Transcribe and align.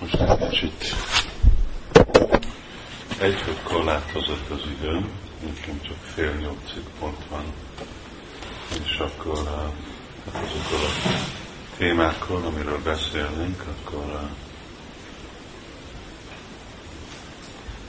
Most 0.00 0.14
egy 0.14 0.48
kicsit 0.48 0.94
egyfőtt 3.18 3.62
korlátozott 3.62 4.50
az 4.50 4.60
időm, 4.78 5.10
nekem 5.46 5.80
csak 5.82 5.96
fél 6.14 6.32
nyolcig 6.34 6.82
pont 6.98 7.24
van, 7.28 7.44
és 8.84 8.98
akkor 8.98 9.36
hát 10.32 10.42
azokról 10.44 10.80
a 10.84 11.10
témákról, 11.76 12.42
amiről 12.44 12.82
beszélnénk, 12.82 13.64
akkor 13.68 14.28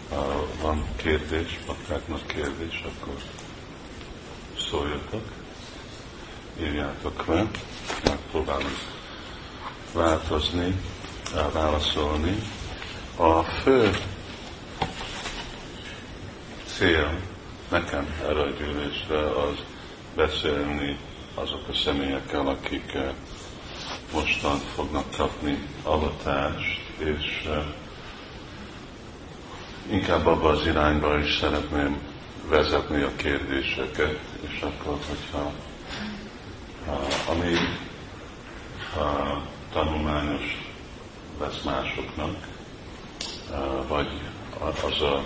ha 0.09 0.47
van 0.61 0.85
kérdés, 0.95 1.59
baktáknak 1.65 2.27
kérdés, 2.27 2.83
akkor 2.85 3.21
szóljatok, 4.69 5.23
írjátok 6.59 7.25
le, 7.27 7.45
megpróbálunk 8.03 8.77
változni, 9.93 10.75
válaszolni. 11.53 12.37
A 13.15 13.43
fő 13.43 13.89
cél 16.65 17.19
nekem 17.69 18.15
erre 18.21 18.41
a 18.41 18.49
gyűlésre 18.49 19.19
az 19.19 19.55
beszélni 20.15 20.97
azok 21.35 21.67
a 21.67 21.73
személyekkel, 21.73 22.47
akik 22.47 22.93
eh, 22.93 23.13
mostan 24.13 24.57
fognak 24.57 25.15
kapni 25.17 25.67
avatást, 25.83 26.81
és 26.97 27.47
eh, 27.47 27.63
inkább 29.91 30.25
abba 30.25 30.49
az 30.49 30.65
irányba 30.65 31.19
is 31.19 31.37
szeretném 31.37 31.97
vezetni 32.49 33.01
a 33.01 33.15
kérdéseket, 33.15 34.19
és 34.41 34.61
akkor, 34.61 34.97
hogyha 35.09 35.51
ami 37.29 37.53
a 38.95 39.41
tanulmányos 39.73 40.71
lesz 41.39 41.61
másoknak, 42.21 43.87
vagy 43.87 44.07
az 44.85 45.01
a 45.01 45.25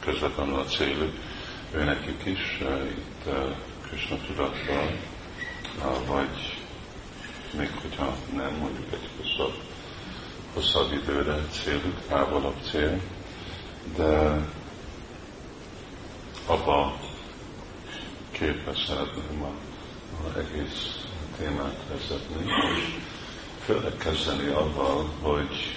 közvetlenül 0.00 0.54
a 0.58 0.64
céljuk, 0.64 1.12
ő 1.72 1.84
nekik 1.84 2.24
is 2.24 2.60
itt 2.90 3.28
Krishna 3.86 4.16
tudattal, 4.26 4.98
vagy 6.06 6.56
még 7.58 7.70
hogyha 7.82 8.16
nem, 8.36 8.54
mondjuk 8.54 8.92
egy 8.92 9.08
hosszabb, 9.16 9.62
hosszabb 10.54 10.92
időre 10.92 11.36
célük, 11.50 12.06
távolabb 12.08 12.56
cél, 12.70 13.00
de 13.96 14.40
abba 16.46 16.98
képbe 18.30 18.72
szeretném 18.86 19.42
a, 19.42 19.52
a 20.26 20.38
egész 20.38 21.06
témát 21.38 21.76
vezetni, 21.88 22.44
és 22.76 23.07
főleg 23.68 23.96
kezdeni 23.96 24.48
avval, 24.48 25.10
hogy 25.20 25.76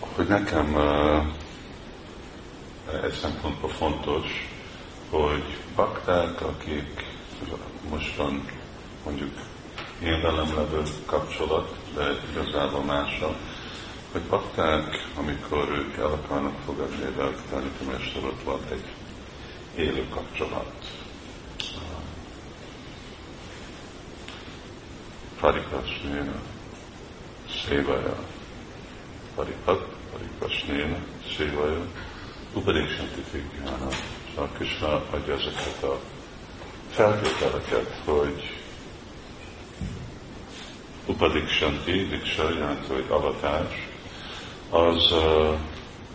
hogy 0.00 0.26
nekem 0.26 0.76
egy 3.02 3.12
szempontból 3.12 3.70
fontos, 3.70 4.26
hogy 5.10 5.58
bakták, 5.74 6.40
akik 6.40 7.04
mostan 7.88 8.48
mondjuk 9.04 9.34
én 10.02 10.20
velem 10.22 10.54
levő 10.54 10.82
kapcsolat, 11.06 11.76
de 11.94 12.10
igazából 12.30 12.84
mása, 12.84 13.36
hogy 14.12 14.22
bakták, 14.22 15.08
amikor 15.16 15.68
ők 15.68 15.96
el 15.96 16.12
akarnak 16.12 16.54
fogadni 16.64 17.04
tanítomester, 17.50 18.24
ott 18.24 18.42
van 18.44 18.60
egy 18.70 18.84
élő 19.76 20.08
kapcsolat. 20.08 20.72
Parikasnéna, 25.40 26.34
szévaja, 27.66 28.16
paripat, 29.34 29.86
parikasnéna, 30.12 30.96
szévaja, 31.36 31.86
upadéksanti 32.54 33.20
figyána. 33.30 33.88
Szóval 34.34 34.50
Krishna 34.56 35.04
adja 35.10 35.34
ezeket 35.34 35.82
a 35.82 36.00
feltételeket, 36.90 38.00
hogy 38.04 38.62
upadiksanti, 41.06 42.06
diksa 42.06 42.50
jelenti, 42.50 42.92
hogy 42.92 43.06
avatás, 43.08 43.88
az, 44.70 45.14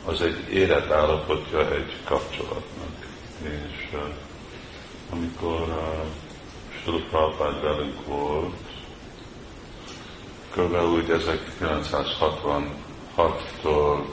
az 0.05 0.21
egy 0.21 0.53
érett 0.53 0.91
állapotja 0.91 1.71
egy 1.73 1.95
kapcsolatnak. 2.03 3.06
És 3.41 3.95
amikor 5.09 5.61
uh, 5.61 6.05
Sula 6.83 7.03
Prabhupád 7.09 7.61
velünk 7.61 8.05
volt, 8.05 8.55
kb. 10.55 10.75
úgy 10.93 11.05
1966-tól 11.07 14.05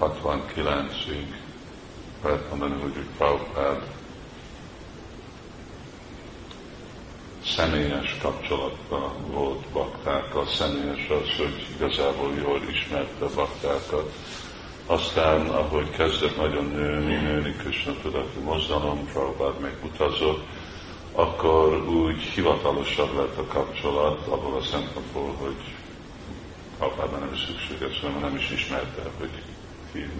69-ig 0.00 1.26
lehet 2.22 2.48
mondani, 2.50 2.80
hogy 2.80 2.92
Prabhupád 3.16 3.82
személyes 7.44 8.16
kapcsolatban 8.22 9.30
volt 9.30 9.68
baktákkal, 9.68 10.46
személyes 10.46 11.08
az, 11.08 11.36
hogy 11.36 11.66
igazából 11.74 12.34
jól 12.34 12.62
ismerte 12.70 13.26
baktákat. 13.34 14.12
Aztán, 14.86 15.46
ahogy 15.46 15.90
kezdett 15.90 16.36
nagyon 16.36 16.64
nőni, 16.64 17.14
nőni 17.14 17.52
Krishna 17.52 17.92
tudatú 18.02 18.40
mozdalom, 18.40 19.06
Prabhupád 19.06 19.60
meg 19.60 19.74
utazott, 19.84 20.46
akkor 21.12 21.88
úgy 21.88 22.20
hivatalosabb 22.20 23.16
lett 23.16 23.38
a 23.38 23.46
kapcsolat 23.46 24.26
abból 24.26 24.56
a 24.56 24.62
szempontból, 24.62 25.34
hogy 25.38 25.74
Prabhupádban 26.78 27.20
nem 27.20 27.36
szükséges, 27.36 28.00
hanem 28.00 28.20
nem 28.20 28.36
is 28.36 28.50
ismerte, 28.50 29.02
hogy 29.18 29.30
ki, 29.92 30.10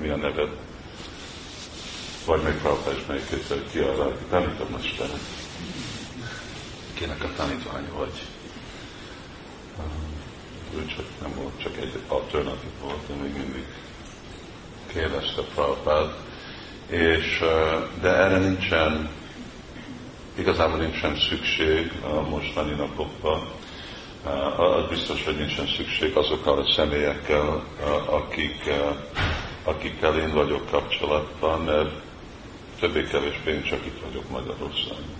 mi 0.00 0.08
a 0.08 0.16
neved, 0.16 0.50
vagy 2.26 2.42
még 2.42 2.54
Prabhupád 2.54 2.96
is 2.96 3.06
megkérdezte, 3.06 3.54
hogy 3.54 3.70
ki 3.70 3.78
az, 3.78 3.98
aki 3.98 4.24
tanítom 4.30 4.66
most 4.70 5.02
kinek 6.94 7.24
a 7.24 7.28
tanítványa 7.36 7.92
vagy. 7.96 8.22
Ő 10.74 10.86
csak 10.86 11.04
nem 11.22 11.34
volt, 11.34 11.62
csak 11.62 11.76
egy 11.76 11.98
alternatív 12.08 12.70
volt, 12.82 13.06
de 13.06 13.14
még 13.14 13.32
mindig 13.32 13.64
kérdezte 14.92 15.42
Prabhupád. 15.54 16.14
És, 16.86 17.44
de 18.00 18.08
erre 18.08 18.38
nincsen, 18.38 19.10
igazából 20.38 20.78
nincsen 20.78 21.16
szükség 21.28 21.92
a 22.02 22.28
mostani 22.28 22.74
napokban. 22.74 23.48
Az 24.56 24.88
biztos, 24.88 25.24
hogy 25.24 25.36
nincsen 25.36 25.66
szükség 25.66 26.16
azokkal 26.16 26.58
a 26.58 26.72
személyekkel, 26.76 27.64
akik, 28.06 28.70
akikkel 29.64 30.18
én 30.18 30.32
vagyok 30.32 30.70
kapcsolatban, 30.70 31.60
mert 31.60 31.90
többé-kevésbé 32.80 33.52
én 33.52 33.62
csak 33.62 33.86
itt 33.86 34.00
vagyok 34.04 34.30
Magyarországon. 34.30 35.16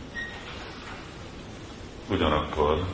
Ugyanakkor 2.08 2.84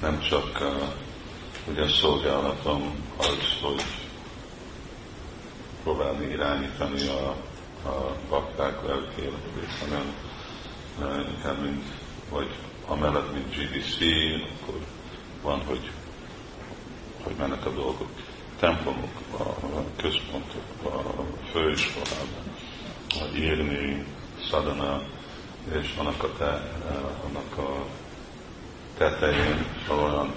nem 0.00 0.20
csak 0.20 0.62
ugye 1.68 1.88
szolgálatom 1.88 2.94
az, 3.16 3.58
hogy 3.62 3.82
próbálni 5.84 6.24
irányítani 6.26 7.06
a, 7.06 7.28
a 7.88 8.16
bakták 8.28 8.86
lelki 8.86 9.20
életét, 9.20 9.78
hanem 9.80 10.14
inkább 11.34 11.62
mint, 11.62 11.84
vagy 12.30 12.48
amellett, 12.86 13.32
mint 13.32 13.54
GDC, 13.54 13.96
akkor 14.60 14.80
van, 15.42 15.60
hogy, 15.64 15.90
hogy 17.22 17.34
mennek 17.38 17.66
a 17.66 17.70
dolgok. 17.70 18.08
Templomokba, 18.58 19.44
a 19.62 19.84
központokba, 19.96 20.90
a 20.90 21.24
főiskolában, 21.50 22.56
írni, 23.34 24.06
szadana, 24.50 25.02
és 25.80 25.94
annak 25.98 26.22
a, 26.22 26.32
te, 26.38 26.72
annak 27.26 27.58
a 27.58 27.86
tetején 28.98 29.66
olyan 29.88 30.34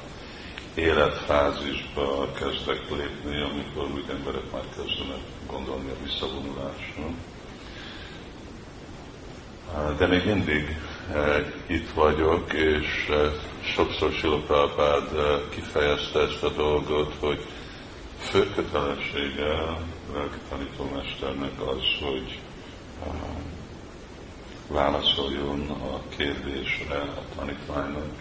életfázisba 0.77 2.31
kezdek 2.31 2.89
lépni, 2.89 3.41
amikor 3.41 3.83
úgy 3.94 4.06
emberek 4.09 4.51
már 4.51 4.63
kezdenek 4.75 5.21
gondolni 5.47 5.89
a 5.89 6.03
visszavonulásra. 6.03 7.09
De 9.97 10.07
még 10.07 10.25
mindig 10.25 10.77
itt 11.68 11.89
vagyok, 11.94 12.53
és 12.53 13.12
sokszor 13.62 14.12
Silopápád 14.12 15.09
kifejezte 15.50 16.19
ezt 16.19 16.44
a 16.44 16.50
dolgot, 16.50 17.13
hogy 17.19 17.45
fő 18.19 18.51
kötelessége 18.56 19.51
a 19.51 19.77
lelki 20.13 20.38
tanítómesternek 20.50 21.62
az, 21.62 21.83
hogy 22.01 22.39
válaszoljon 24.68 25.69
a 25.69 26.01
kérdésre 26.18 26.97
a 27.00 27.35
tanítványnak, 27.35 28.12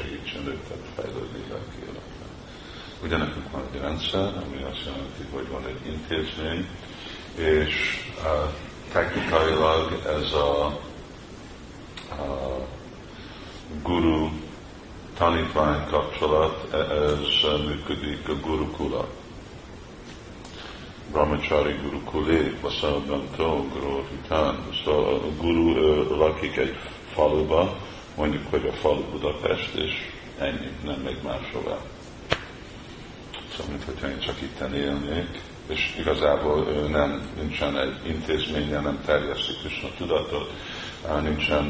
segítsen 0.00 0.46
őket 0.46 0.82
fejlődni 0.94 1.44
lelki 1.48 1.76
életben. 1.80 2.30
Ugye 3.02 3.16
nekünk 3.16 3.50
van 3.50 3.62
egy 3.72 3.80
rendszer, 3.80 4.20
ami 4.20 4.62
azt 4.62 4.84
jelenti, 4.84 5.24
hogy 5.32 5.48
van 5.48 5.66
egy 5.66 5.86
intézmény, 5.86 6.66
és 7.34 7.74
technikailag 8.92 10.02
ez 10.06 10.32
a, 10.32 10.66
a 12.10 12.66
guru 13.82 14.28
tanítvány 15.16 15.86
kapcsolat, 15.86 16.72
e, 16.72 16.76
ez 16.76 17.60
működik 17.66 18.28
a 18.28 18.34
gurukula. 18.34 19.08
Brahmachari 21.12 21.72
Gurukulé, 21.82 22.56
Vasarabdanto, 22.60 23.64
Guru 23.72 24.02
Hitán. 24.10 24.58
Szóval 24.84 25.14
a 25.14 25.42
guru 25.42 26.16
lakik 26.16 26.56
egy 26.56 26.78
faluba, 27.14 27.76
mondjuk, 28.20 28.50
hogy 28.50 28.66
a 28.66 28.72
falu 28.72 29.02
Budapest, 29.02 29.74
és 29.74 29.92
ennyi, 30.38 30.70
nem 30.84 31.00
megy 31.00 31.22
máshová. 31.22 31.76
Szóval, 33.50 33.66
mint 33.68 33.84
hogyha 33.84 34.08
én 34.08 34.18
csak 34.18 34.40
itt 34.40 34.74
élnék, 34.74 35.40
és 35.66 35.96
igazából 35.98 36.64
nem, 36.88 37.30
nincsen 37.36 37.78
egy 37.78 38.06
intézménye, 38.06 38.80
nem 38.80 39.00
terjeszti 39.04 39.52
Krishna 39.62 39.88
tudatot, 39.96 40.52
nincsen 41.22 41.64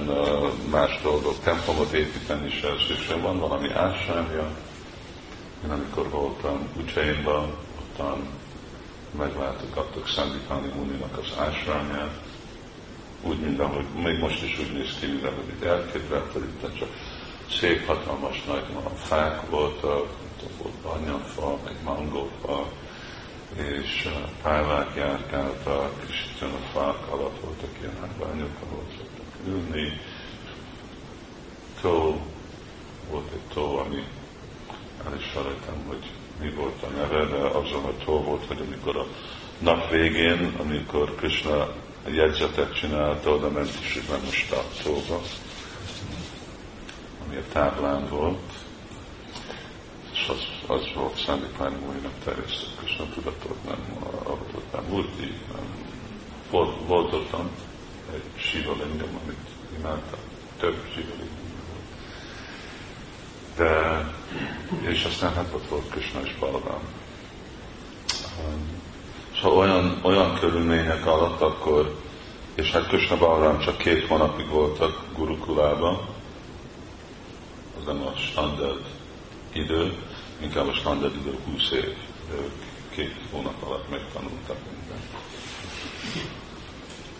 más 0.70 1.00
dolgok, 1.02 1.40
templomot 1.42 1.92
építeni 1.92 2.46
is 2.46 2.64
szükség 2.88 3.20
van, 3.20 3.38
valami 3.38 3.72
ásányja. 3.72 4.50
Én 5.64 5.70
amikor 5.70 6.08
voltam 6.08 6.68
Ucsainban, 6.76 7.54
ottan 7.80 8.28
meglátogattuk 9.18 10.08
Szandipáni 10.08 10.68
Muninak 10.76 11.18
az 11.18 11.32
ásványát, 11.38 12.20
úgy, 13.22 13.38
mint 13.38 13.60
ahogy 13.60 13.84
még 14.02 14.18
most 14.18 14.42
is 14.42 14.58
úgy 14.58 14.72
néz 14.72 14.96
ki, 15.00 15.06
mint 15.06 15.24
ahogy 15.24 15.48
itt 15.48 15.64
elképzelt, 15.64 16.32
hogy 16.32 16.42
itt 16.42 16.78
csak 16.78 16.88
szép, 17.58 17.86
hatalmas 17.86 18.44
nagy 18.44 18.64
fák 18.96 19.50
voltak, 19.50 20.08
volt 20.62 20.74
banyafa, 20.82 21.58
meg 21.64 21.74
mangófa, 21.84 22.68
és 23.56 24.08
pálvák 24.42 24.94
járkáltak, 24.96 25.92
és 26.08 26.26
itt 26.34 26.42
a 26.42 26.78
fák 26.78 27.12
alatt 27.12 27.40
voltak 27.40 27.70
ilyen 27.80 27.96
ágbányok, 28.02 28.50
ahol 28.66 28.84
szoktak 28.96 29.46
ülni. 29.46 30.00
Tó, 31.80 32.20
volt 33.10 33.32
egy 33.32 33.54
tó, 33.54 33.78
ami 33.78 34.04
el 35.06 35.16
is 35.18 35.26
felejtem, 35.26 35.84
hogy 35.86 36.10
mi 36.40 36.50
volt 36.50 36.82
a 36.82 36.88
neve, 36.88 37.24
de 37.24 37.36
azon 37.36 37.84
a 37.84 38.04
tó 38.04 38.22
volt, 38.22 38.46
hogy 38.46 38.62
amikor 38.66 38.96
a 38.96 39.06
nap 39.58 39.90
végén, 39.90 40.52
amikor 40.60 41.14
Krishna 41.14 41.68
jegyzetet 42.08 42.74
csinálta, 42.74 43.30
oda 43.30 43.50
ment 43.50 43.78
is, 43.82 44.00
most 44.24 44.52
a 44.52 44.64
tóba, 44.82 45.20
ami 47.26 47.36
a 47.36 47.52
táblán 47.52 48.08
volt, 48.08 48.52
és 50.12 50.28
az, 50.28 50.76
az 50.76 50.92
volt 50.94 51.16
Szandipány 51.24 51.72
Mújnak 51.72 52.12
terjesztett 52.24 52.76
Krishna 52.78 53.04
tudatot, 53.14 53.64
nem 53.64 53.96
avatott 54.22 54.72
nem 54.72 54.84
Murti, 54.88 55.34
nem 55.52 55.88
volt, 56.50 56.86
volt 56.86 57.12
ottan 57.12 57.50
egy 58.12 58.40
Siva 58.40 58.72
lingam, 58.72 59.18
amit 59.22 59.48
imádta, 59.78 60.16
több 60.58 60.76
Siva 60.94 61.12
de, 63.56 64.04
és 64.80 65.04
aztán 65.04 65.34
hát 65.34 65.52
ott 65.54 65.68
volt 65.68 65.90
Krishna 65.90 66.20
és 66.20 66.36
Balram. 66.38 66.82
Szóval 69.40 69.58
olyan, 69.58 69.98
olyan 70.02 70.34
körülmények 70.38 71.06
alatt 71.06 71.40
akkor, 71.40 71.96
és 72.54 72.70
hát 72.70 72.86
Krishna 72.86 73.16
Balram 73.16 73.58
csak 73.58 73.76
két 73.76 74.06
hónapig 74.06 74.48
voltak 74.48 75.04
Gurukulában, 75.16 76.00
az 77.78 77.86
nem 77.86 78.02
a 78.02 78.12
standard 78.16 78.84
idő, 79.52 79.96
inkább 80.42 80.68
a 80.68 80.72
standard 80.72 81.14
idő 81.14 81.38
20 81.52 81.70
év. 81.70 81.96
Ők 82.32 82.52
két 82.90 83.14
hónap 83.30 83.62
alatt 83.62 83.90
megtanultak 83.90 84.56
mindent. 84.72 85.04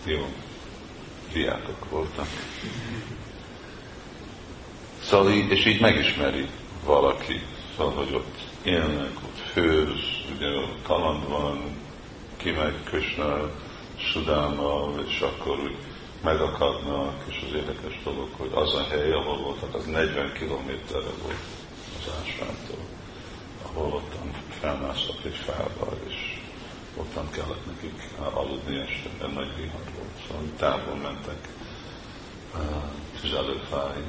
Jó, 0.05 0.27
diákok 1.33 1.89
voltak. 1.89 2.27
Szóval 5.01 5.31
így, 5.31 5.51
és 5.51 5.65
így 5.65 5.81
megismeri 5.81 6.49
valaki, 6.85 7.41
szóval, 7.77 7.93
hogy 7.93 8.13
ott 8.13 8.37
élnek, 8.63 9.11
ott 9.25 9.39
főz, 9.51 9.99
ugye 10.35 10.47
kaland 10.83 11.27
van, 11.27 11.80
kimegy 12.41 12.83
Krishna 12.83 13.49
Sudáma, 13.95 14.89
és 15.07 15.19
akkor 15.19 15.59
úgy 15.59 15.77
megakadnak, 16.23 17.23
és 17.27 17.45
az 17.47 17.55
érdekes 17.55 17.99
dolog, 18.03 18.29
hogy 18.37 18.51
az 18.53 18.73
a 18.73 18.83
hely, 18.83 19.11
ahol 19.11 19.37
voltak, 19.37 19.75
az 19.75 19.85
40 19.85 20.33
kilométerre 20.33 21.13
volt 21.23 21.43
az 21.99 22.11
ásványtól, 22.19 22.85
ahol 23.65 23.93
ottan 23.93 24.31
felmásztak 24.59 25.25
egy 25.25 25.35
fába, 25.35 25.93
és 26.07 26.39
ottan 26.95 27.29
kellett 27.31 27.65
nekik 27.65 28.01
aludni 28.33 28.79
este, 28.79 29.09
mert 29.19 29.33
nagy 29.33 29.55
vihar 29.55 29.83
volt, 29.97 30.27
szóval 30.27 30.43
távol 30.57 30.95
mentek 30.95 31.47
tüzelőfáig. 33.21 34.05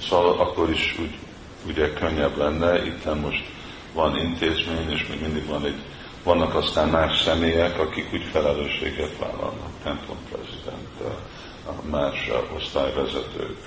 Szóval 0.00 0.40
akkor 0.40 0.70
is 0.70 0.98
úgy, 0.98 1.18
ugye 1.66 1.92
könnyebb 1.92 2.36
lenne, 2.36 2.84
itt 2.86 3.20
most 3.20 3.56
van 3.92 4.16
intézmény, 4.16 4.90
és 4.90 5.06
még 5.06 5.20
mindig 5.20 5.46
van 5.46 5.64
egy, 5.64 5.82
vannak 6.22 6.54
aztán 6.54 6.88
más 6.88 7.20
személyek, 7.20 7.78
akik 7.78 8.12
úgy 8.12 8.24
felelősséget 8.32 9.18
vállalnak, 9.18 9.70
templomprezident, 9.82 10.88
más 11.90 12.30
osztályvezetők, 12.56 13.58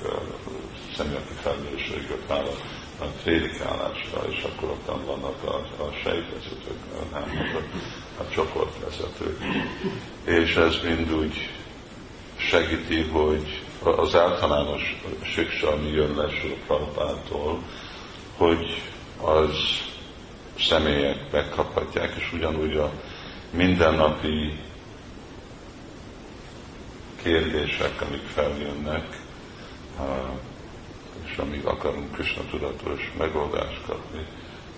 személyek, 0.96 1.22
akik 1.26 1.38
felelősséget 1.38 2.28
vállalnak 2.28 2.80
a 3.02 3.06
prédikálásra, 3.24 4.24
és 4.30 4.44
akkor 4.44 4.70
ott 4.70 5.06
vannak 5.06 5.44
a, 5.44 5.84
a 5.84 5.92
sejtvezetők, 6.04 7.12
nem, 7.12 7.24
a, 7.56 8.22
a 8.22 8.30
csoportvezetők. 8.30 9.38
És 10.24 10.56
ez 10.56 10.76
mind 10.84 11.14
úgy 11.14 11.50
segíti, 12.36 13.02
hogy 13.02 13.62
az 13.84 14.16
általános 14.16 15.02
siksa, 15.24 15.72
ami 15.72 15.90
jön 15.90 16.16
le 16.16 16.30
hogy 18.38 18.82
az 19.22 19.56
személyek 20.59 21.31
megkaphatják, 21.31 22.15
és 22.18 22.33
ugyanúgy 22.33 22.75
a 22.75 22.92
mindennapi 23.50 24.59
kérdések, 27.24 28.01
amik 28.01 28.25
feljönnek, 28.33 29.19
és 31.24 31.38
amíg 31.38 31.65
akarunk 31.65 32.12
Krishna 32.12 32.42
tudatos 32.50 33.12
megoldást 33.18 33.81
kapni, 33.86 34.25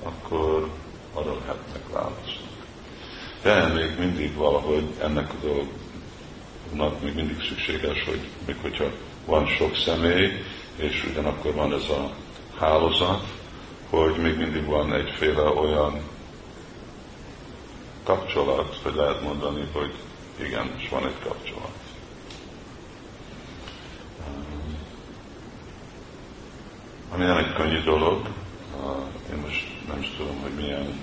akkor 0.03 0.69
arra 1.13 1.33
lehetnek 1.39 1.89
válaszolni. 1.91 2.51
De 3.41 3.67
még 3.67 3.99
mindig 3.99 4.35
valahogy 4.35 4.85
ennek 5.01 5.29
a 5.29 5.45
dolog 5.45 5.67
nak 6.73 7.01
még 7.01 7.15
mindig 7.15 7.43
szükséges, 7.47 8.03
hogy 8.03 8.19
még 8.45 8.55
hogyha 8.61 8.85
van 9.25 9.47
sok 9.47 9.75
személy, 9.75 10.31
és 10.75 11.05
ugyanakkor 11.09 11.53
van 11.53 11.73
ez 11.73 11.89
a 11.89 12.11
hálózat, 12.59 13.23
hogy 13.99 14.17
még 14.17 14.37
mindig 14.37 14.65
van 14.65 14.93
egyféle 14.93 15.43
olyan 15.43 16.01
kapcsolat, 18.03 18.79
hogy 18.83 18.95
lehet 18.95 19.21
mondani, 19.21 19.67
hogy 19.73 19.93
igen, 20.39 20.71
és 20.77 20.89
van 20.89 21.05
egy 21.05 21.19
kapcsolat. 21.23 21.71
Ami 27.11 27.23
nem 27.23 27.37
egy 27.37 27.53
könnyű 27.53 27.81
dolog, 27.81 28.27
én 29.31 29.37
most 29.37 29.67
nem 29.87 30.01
is 30.01 30.13
tudom, 30.17 30.41
hogy 30.41 30.51
milyen 30.51 31.01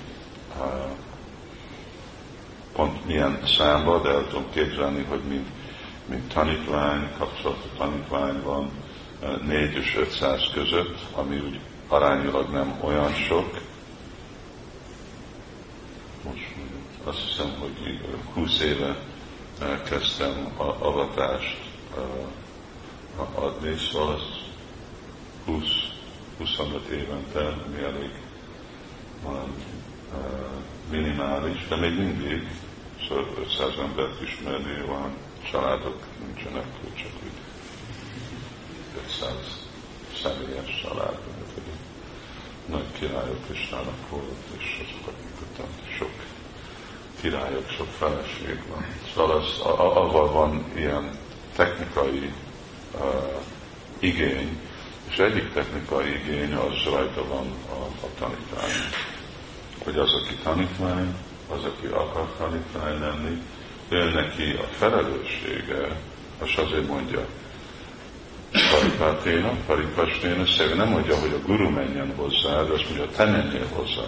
pont 2.73 3.07
milyen 3.07 3.41
számba, 3.57 4.01
de 4.01 4.09
el 4.09 4.27
tudom 4.29 4.51
képzelni, 4.51 5.03
hogy 5.03 5.23
mint 5.29 5.49
mint 6.07 6.33
tanítvány, 6.33 7.09
kapcsolatú 7.19 7.69
tanítvány 7.79 8.43
van 8.43 8.71
4 9.47 9.75
és 9.75 9.97
500 9.97 10.51
között, 10.55 10.99
ami 11.15 11.37
úgy 11.37 11.61
arányilag 11.91 12.51
nem 12.51 12.79
olyan 12.81 13.13
sok. 13.13 13.61
Most 16.25 16.55
azt 17.05 17.19
hiszem, 17.19 17.55
hogy 17.59 18.01
20 18.33 18.61
éve 18.61 18.97
kezdtem 19.85 20.53
a 20.57 20.63
avatást 20.63 21.59
adni, 23.35 23.77
szóval 23.77 24.15
az 24.15 24.23
20, 25.45 25.65
25 26.39 26.89
évente, 26.89 27.47
ami 27.47 27.83
elég 27.83 28.11
van 29.23 29.55
minimális, 30.91 31.69
de 31.69 31.77
még 31.77 31.99
mindig 31.99 32.49
szóval 33.09 33.27
500 33.45 33.79
embert 33.79 34.23
ismerni 34.23 34.87
van 34.87 35.17
családok 35.51 36.03
nincsenek, 36.27 36.67
csak 36.95 37.13
úgy 37.25 37.33
500 39.07 39.70
személyes 40.23 40.81
család, 40.83 41.19
hogy 41.55 41.63
nagy 42.67 42.93
királyok 42.99 43.47
Kisnának 43.47 44.09
volt, 44.11 44.37
és 44.59 44.83
azok, 44.83 45.07
akik 45.07 45.97
sok 45.99 46.11
királyok, 47.21 47.71
sok 47.71 47.89
feleség 47.99 48.63
van. 48.69 48.87
Szóval 49.15 49.37
az, 49.37 49.61
avval 49.79 50.33
van 50.33 50.65
ilyen 50.77 51.11
technikai 51.57 52.33
uh, 52.95 53.03
igény, 53.99 54.59
és 55.11 55.19
egyik 55.19 55.53
technikai 55.53 56.15
igény 56.15 56.53
az 56.53 56.93
rajta 56.93 57.27
van 57.27 57.47
a, 57.69 58.07
a 58.07 58.09
tanítvány. 58.19 58.71
Hogy 59.85 59.99
az, 59.99 60.11
aki 60.13 60.35
tanítvány, 60.43 61.15
az, 61.49 61.65
aki 61.65 61.87
akar 61.87 62.29
tanítani 62.39 62.99
lenni, 62.99 63.43
ő 63.89 64.11
neki 64.11 64.51
a 64.51 64.67
felelőssége, 64.73 65.97
és 66.45 66.57
azért 66.57 66.87
mondja, 66.87 67.27
Paripáténa, 68.81 69.53
Paripasténa, 69.67 70.47
szerint 70.47 70.77
nem 70.77 70.89
mondja, 70.89 71.17
hogy 71.17 71.33
a 71.33 71.47
guru 71.47 71.71
menjen 71.71 72.13
hozzá, 72.17 72.63
de 72.63 72.73
azt 72.73 72.85
mondja, 72.85 73.07
te 73.17 73.25
menjél 73.25 73.67
hozzá. 73.73 74.03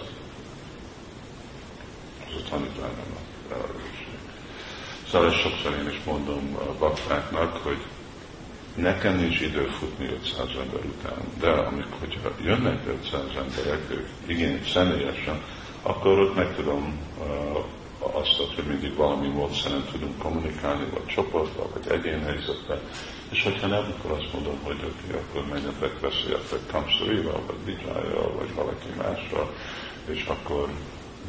Ez 2.27 2.33
a 2.45 2.49
tanítványom 2.49 3.13
a 3.15 3.49
felelősség. 3.49 4.17
Szóval 5.11 5.31
sokszor 5.31 5.71
én 5.71 5.89
is 5.89 6.01
mondom 6.05 6.55
a 6.55 6.77
baktáknak, 6.79 7.57
hogy 7.57 7.77
nekem 8.75 9.15
nincs 9.15 9.39
idő 9.39 9.65
futni 9.79 10.05
500 10.05 10.47
ember 10.47 10.85
után, 10.85 11.19
de 11.39 11.49
amikor 11.49 11.97
hogyha 11.99 12.31
jönnek 12.43 12.79
500 13.03 13.21
emberek, 13.21 13.81
ők 13.89 14.07
igény 14.25 14.65
személyesen, 14.73 15.41
akkor 15.81 16.19
ott 16.19 16.35
meg 16.35 16.55
tudom 16.55 16.99
azt, 18.11 18.55
hogy 18.55 18.65
mindig 18.67 18.95
valami 18.95 19.27
módszeren 19.27 19.85
tudunk 19.91 20.17
kommunikálni, 20.17 20.85
vagy 20.93 21.05
csoporttal, 21.05 21.69
vagy 21.73 21.91
egyén 21.91 22.23
helyzetben, 22.23 22.79
és 23.29 23.43
hogyha 23.43 23.67
nem, 23.67 23.93
akkor 23.97 24.11
azt 24.11 24.33
mondom, 24.33 24.59
hogy 24.63 24.77
oké, 24.83 25.17
akkor 25.17 25.45
menjetek, 25.47 25.99
beszéljetek 26.01 26.59
Kamszorival, 26.71 27.41
vagy 27.47 27.55
Bidzsájjal, 27.65 28.31
vagy 28.37 28.53
valaki 28.53 28.87
mással, 28.97 29.53
és 30.05 30.25
akkor 30.25 30.69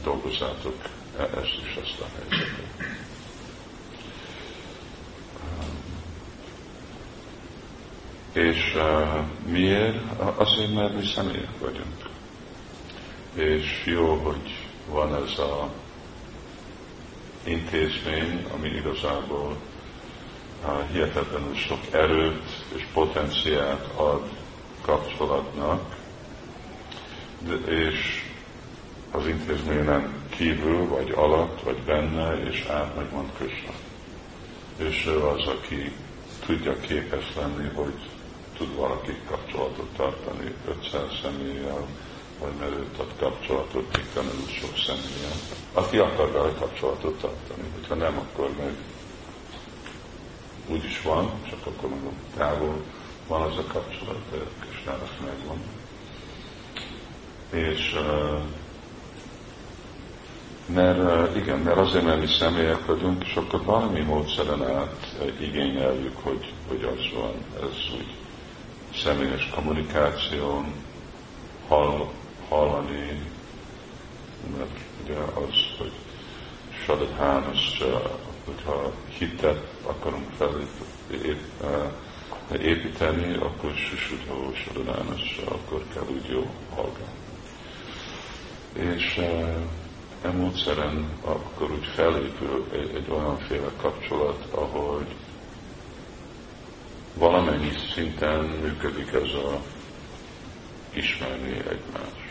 dolgozzátok 0.02 0.76
e- 1.18 1.30
ezt 1.40 1.58
is, 1.62 1.76
ezt 1.82 2.00
a 2.00 2.06
helyzetet. 2.14 3.02
És 8.32 8.74
uh, 8.76 9.24
miért? 9.46 10.20
Azért, 10.36 10.74
mert 10.74 10.94
mi 10.94 11.04
személyek 11.04 11.58
vagyunk. 11.60 12.08
És 13.34 13.82
jó, 13.84 14.14
hogy 14.14 14.56
van 14.88 15.14
ez 15.14 15.38
a 15.38 15.70
intézmény, 17.44 18.46
ami 18.54 18.68
igazából 18.68 19.56
hihetetlenül 20.92 21.54
sok 21.54 21.80
erőt 21.90 22.64
és 22.74 22.86
potenciált 22.92 23.86
ad 23.96 24.22
kapcsolatnak, 24.80 25.96
de, 27.38 27.54
és 27.72 28.22
az 29.10 29.26
intézményen 29.26 30.12
kívül, 30.28 30.88
vagy 30.88 31.10
alatt, 31.10 31.62
vagy 31.62 31.78
benne, 31.78 32.32
és 32.50 32.64
át 32.70 32.96
meg 32.96 33.10
van 33.10 33.30
Krishna. 33.38 33.72
És 34.76 35.06
ő 35.06 35.22
az, 35.22 35.46
aki 35.46 35.92
tudja 36.46 36.80
képes 36.80 37.34
lenni, 37.36 37.68
hogy 37.74 37.94
tud 38.56 38.74
valaki 38.74 39.16
kapcsolatot 39.28 39.88
tartani 39.96 40.54
500 40.68 41.02
személlyel, 41.22 41.86
vagy 42.44 42.54
merőt 42.60 42.98
ad 42.98 43.12
kapcsolatot 43.18 43.96
végtelenül 43.96 44.46
sok 44.48 44.76
személyen, 44.86 45.38
aki 45.72 45.98
akar 45.98 46.32
vele 46.32 46.52
kapcsolatot 46.58 47.20
tartani. 47.20 47.68
Hogyha 47.74 47.94
nem, 47.94 48.18
akkor 48.18 48.50
meg 48.58 48.74
úgy 50.68 50.84
is 50.84 51.02
van, 51.02 51.30
csak 51.48 51.66
akkor 51.66 51.88
mondom, 51.88 52.14
távol 52.36 52.82
van 53.28 53.42
az 53.42 53.56
a 53.56 53.64
kapcsolat, 53.72 54.20
de 54.30 54.36
Kisnának 54.68 55.20
megvan. 55.24 55.58
És 57.50 57.96
mert 60.66 61.36
igen, 61.36 61.58
mert 61.58 61.76
azért, 61.76 62.04
mert 62.04 62.20
mi 62.20 62.26
személyek 62.26 62.86
vagyunk, 62.86 63.24
és 63.24 63.34
akkor 63.34 63.64
valami 63.64 64.00
módszeren 64.00 64.66
át 64.66 65.16
igényeljük, 65.40 66.16
hogy, 66.22 66.52
hogy 66.68 66.82
az 66.82 67.20
van, 67.20 67.34
ez 67.60 67.98
úgy 67.98 68.14
személyes 69.02 69.50
kommunikáción 69.54 70.72
hall, 71.68 72.08
hallani, 72.54 73.20
mert 74.56 74.78
ugye 75.04 75.18
az, 75.18 75.78
hogy 75.78 75.92
Sadadhán, 76.84 77.42
az, 77.42 77.84
hogyha 78.44 78.92
hitet 79.18 79.64
akarunk 79.86 80.28
felépíteni, 82.48 83.36
akkor 83.36 83.72
Susudhó 83.74 84.52
Sadadhán, 84.54 85.06
akkor 85.48 85.84
kell 85.92 86.06
úgy 86.08 86.28
jó 86.28 86.50
hallgatni. 86.74 87.22
És 88.72 89.18
e 90.22 90.28
módszeren 90.30 91.08
akkor 91.24 91.70
úgy 91.70 91.86
felépül 91.94 92.66
egy, 92.72 92.94
egy 92.94 93.10
olyanféle 93.10 93.70
kapcsolat, 93.80 94.46
ahogy 94.50 95.06
valamennyi 97.14 97.72
szinten 97.94 98.44
működik 98.44 99.12
ez 99.12 99.34
a 99.34 99.60
ismerni 100.92 101.52
egymást. 101.52 102.23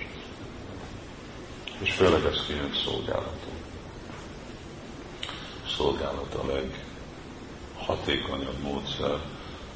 És 1.83 1.91
főleg 1.91 2.25
ez 2.25 2.45
ilyen 2.49 2.73
szolgálaton. 2.83 3.53
Szolgálat 5.77 6.33
a 6.33 6.45
leghatékonyabb 7.77 8.59
módszer, 8.61 9.19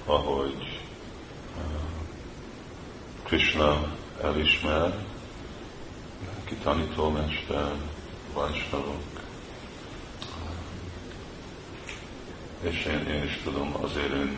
ahogy 0.06 0.82
uh, 1.58 1.64
Krishna 3.24 3.96
elismer, 4.22 5.06
ki 6.44 6.56
tanítómester, 6.56 7.72
vajsnavok, 8.34 9.04
és 12.62 12.86
én, 12.86 13.08
én 13.08 13.24
is 13.24 13.40
tudom, 13.44 13.76
azért 13.82 14.14
én 14.14 14.38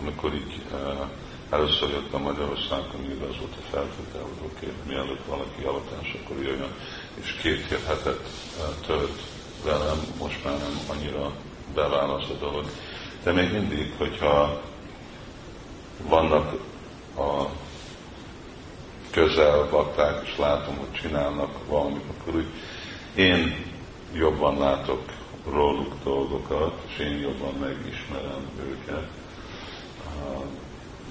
amikor 0.00 0.34
így 0.34 0.62
uh, 0.72 1.08
először 1.50 1.90
jöttem 1.90 2.20
Magyarországon, 2.20 3.04
így 3.04 3.26
az 3.30 3.38
volt 3.38 3.54
a 3.58 3.66
feltétel, 3.70 4.22
hogy 4.22 4.50
oké, 4.52 4.66
okay, 4.66 4.94
mielőtt 4.94 5.24
valaki 5.26 5.62
alatás, 5.62 6.16
akkor 6.22 6.42
jöjjön, 6.42 6.74
és 7.14 7.32
két 7.42 7.66
hét 7.68 7.84
hetet 7.86 8.20
uh, 8.58 8.86
tölt 8.86 9.22
velem, 9.64 9.98
most 10.18 10.44
már 10.44 10.58
nem 10.58 10.78
annyira 10.86 11.32
beválasz 11.74 12.28
a 12.28 12.38
dolog. 12.40 12.64
De 13.22 13.32
még 13.32 13.52
mindig, 13.52 13.92
hogyha 13.98 14.60
vannak 16.02 16.52
a 17.16 17.44
közel 19.10 19.68
bakták, 19.70 20.26
és 20.26 20.36
látom, 20.38 20.76
hogy 20.76 21.00
csinálnak 21.00 21.66
valamit, 21.66 22.04
akkor 22.18 22.34
úgy 22.34 22.48
én 23.14 23.64
jobban 24.12 24.58
látok 24.58 25.02
róluk 25.50 25.94
dolgokat, 26.04 26.82
és 26.88 26.98
én 26.98 27.18
jobban 27.18 27.54
megismerem 27.54 28.50
őket 28.68 29.08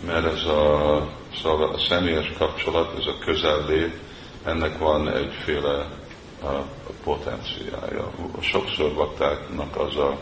mert 0.06 0.25
ez 0.25 0.44
a, 0.44 1.08
szóval 1.41 1.70
a 1.74 1.79
személyes 1.79 2.34
kapcsolat, 2.38 2.98
ez 3.00 3.06
a 3.06 3.18
közellét, 3.25 3.94
ennek 4.44 4.77
van 4.77 5.10
egyféle 5.10 5.88
a, 6.41 6.46
a 6.46 6.65
potenciája. 7.03 8.12
Sokszor 8.41 8.94
baktáknak 8.94 9.75
az 9.75 9.96
a 9.96 10.18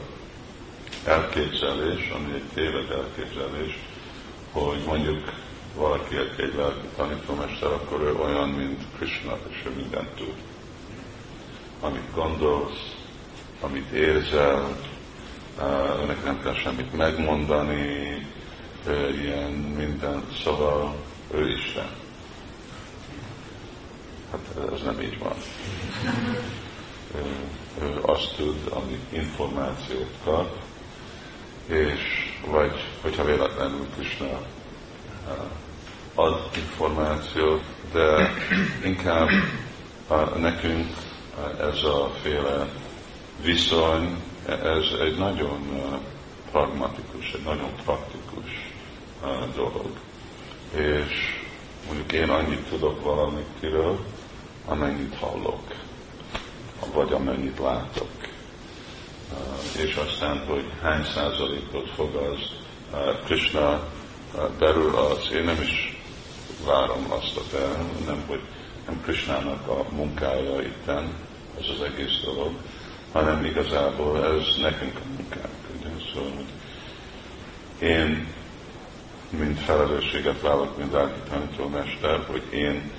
elképzelés, 1.06 2.10
ami 2.16 2.34
egy 2.34 2.50
téved 2.54 2.92
elképzelés, 2.92 3.80
hogy 4.52 4.84
mondjuk 4.86 5.34
valaki, 5.76 6.16
aki 6.16 6.42
egy 6.42 6.56
lelki 6.56 6.88
tanítómester, 6.96 7.72
akkor 7.72 8.02
ő 8.02 8.16
olyan, 8.16 8.50
mint 8.50 8.82
Krishna, 8.98 9.38
és 9.50 9.64
ő 9.66 9.70
mindent 9.76 10.10
tud. 10.10 10.34
Amit 11.82 12.14
gondolsz, 12.16 12.96
amit 13.62 13.92
érzel, 13.92 14.78
önnek 16.02 16.24
nem 16.24 16.42
kell 16.42 16.56
semmit 16.56 16.98
megmondani, 16.98 18.26
ilyen 19.22 19.52
minden, 19.52 20.24
szóval 20.44 20.96
ő 21.34 21.50
Isten. 21.50 21.90
Hát 24.32 24.72
ez 24.74 24.82
nem 24.82 25.02
így 25.02 25.20
van. 25.20 25.36
Ő, 27.16 27.26
ő 27.82 28.00
azt 28.02 28.36
tud, 28.36 28.58
ami 28.70 29.00
információt 29.10 30.14
kap, 30.24 30.56
és 31.66 32.00
vagy, 32.46 32.84
hogyha 33.02 33.24
véletlenül 33.24 33.88
Krishna 33.96 34.40
ad 36.16 36.50
információt, 36.56 37.64
de 37.92 38.32
inkább 38.84 39.30
nekünk 40.38 40.88
ez 41.60 41.84
a 41.84 42.12
féle 42.22 42.68
viszony, 43.42 44.24
ez 44.46 45.00
egy 45.02 45.18
nagyon 45.18 45.60
pragmatikus, 46.52 47.32
egy 47.34 47.44
nagyon 47.44 47.72
praktikus 47.84 48.67
dolog. 49.56 49.92
És 50.74 51.14
mondjuk 51.86 52.12
én 52.12 52.30
annyit 52.30 52.70
tudok 52.70 53.04
valamikiről, 53.04 54.00
amennyit 54.66 55.16
hallok, 55.16 55.76
vagy 56.94 57.14
amennyit 57.14 57.60
látok. 57.60 58.10
És 59.78 59.96
aztán, 59.96 60.46
hogy 60.48 60.72
hány 60.82 61.04
százalékot 61.04 61.90
fog 61.96 62.16
az 62.16 62.40
Krishna 63.26 63.88
belül 64.60 64.96
az, 64.96 65.32
én 65.34 65.44
nem 65.44 65.62
is 65.62 66.02
várom 66.66 67.06
azt 67.10 67.38
a 67.38 67.42
te, 67.52 67.68
nem, 68.06 68.24
hogy 68.28 68.42
nem 68.86 69.02
Krishnának 69.02 69.68
a 69.68 69.86
munkája 69.90 70.62
itten, 70.62 71.14
ez 71.60 71.66
az 71.70 71.82
egész 71.82 72.22
dolog, 72.24 72.52
hanem 73.12 73.46
igazából 73.46 74.26
ez 74.26 74.62
nekünk 74.62 74.96
a 74.96 75.08
munkánk. 75.18 75.56
Ugye? 75.80 75.90
Szóval, 76.14 76.32
hogy 76.36 76.46
én 77.88 78.28
mint 79.30 79.60
felelősséget 79.60 80.42
vállalok, 80.42 80.78
mint 80.78 80.92
lelki 80.92 81.20
tanítómester, 81.30 82.26
hogy 82.28 82.44
én 82.50 82.92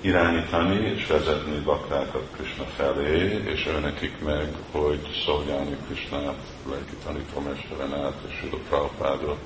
irányítani 0.00 0.86
és 0.86 1.06
vezetni 1.06 1.58
baktákat 1.58 2.28
Krishna 2.36 2.64
felé, 2.64 3.42
és 3.44 3.66
ő 3.66 3.78
nekik 3.78 4.24
meg, 4.24 4.48
hogy 4.70 5.22
szolgálni 5.24 5.76
Krishnát, 5.86 6.38
lelki 6.70 6.94
tanítómesteren 7.04 7.94
át, 7.94 8.14
és 8.28 8.34
Sula 8.40 8.62
Prabhupádra. 8.68 9.36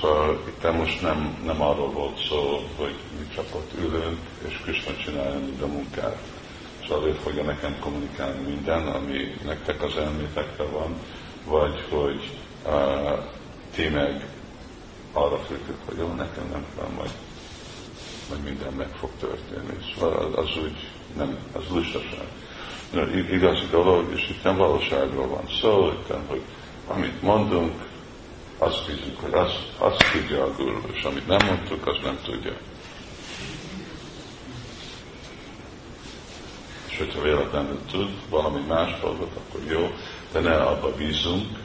Szóval 0.00 0.42
itt 0.48 0.72
most 0.72 1.02
nem, 1.02 1.42
nem 1.44 1.62
arról 1.62 1.90
volt 1.90 2.18
szó, 2.28 2.68
hogy 2.76 2.94
mi 3.18 3.34
csak 3.34 3.44
ott 3.54 3.70
ülünk, 3.78 4.18
és 4.48 4.60
Krishna 4.62 4.96
csinálja 5.04 5.38
mind 5.38 5.62
a 5.62 5.66
munkát. 5.66 6.18
Szóval 6.88 7.08
ő 7.08 7.12
fogja 7.12 7.42
nekem 7.42 7.76
kommunikálni 7.80 8.42
minden, 8.50 8.86
ami 8.86 9.34
nektek 9.44 9.82
az 9.82 9.96
elmétekre 9.96 10.64
van, 10.64 10.94
vagy 11.44 11.84
hogy 11.90 12.38
uh, 12.66 13.18
ti 13.74 13.88
meg 13.88 14.26
arra 15.12 15.38
függök, 15.38 15.78
hogy 15.84 15.98
jó, 15.98 16.06
nekem 16.06 16.48
nem 16.52 16.64
kell 16.76 16.88
majd 16.96 17.10
majd 18.30 18.42
minden 18.42 18.72
meg 18.72 18.88
fog 18.98 19.10
történni. 19.20 19.76
Szóval 19.94 20.32
az, 20.34 20.56
úgy 20.56 20.76
nem, 21.16 21.38
az 21.52 21.62
lustaság. 21.70 22.26
Igazi 23.30 23.66
dolog, 23.70 24.12
és 24.14 24.28
itt 24.28 24.42
nem 24.42 24.56
valóságról 24.56 25.28
van 25.28 25.44
szó, 25.60 25.86
itt, 25.88 26.14
hogy 26.28 26.42
amit 26.86 27.22
mondunk, 27.22 27.72
azt 28.58 28.86
bízunk, 28.86 29.20
hogy 29.20 29.32
azt, 29.32 29.66
azt 29.78 30.04
tudja 30.12 30.44
a 30.44 30.52
guru, 30.56 30.80
és 30.92 31.02
amit 31.02 31.26
nem 31.26 31.46
mondtuk, 31.46 31.86
az 31.86 31.96
nem 32.02 32.18
tudja. 32.24 32.52
És 36.88 36.98
hogyha 36.98 37.22
véletlenül 37.22 37.78
tud 37.90 38.10
valami 38.28 38.60
más 38.68 39.00
dolgot, 39.00 39.30
akkor 39.36 39.60
jó, 39.70 39.90
de 40.32 40.40
ne 40.40 40.56
abba 40.56 40.94
bízunk, 40.94 41.58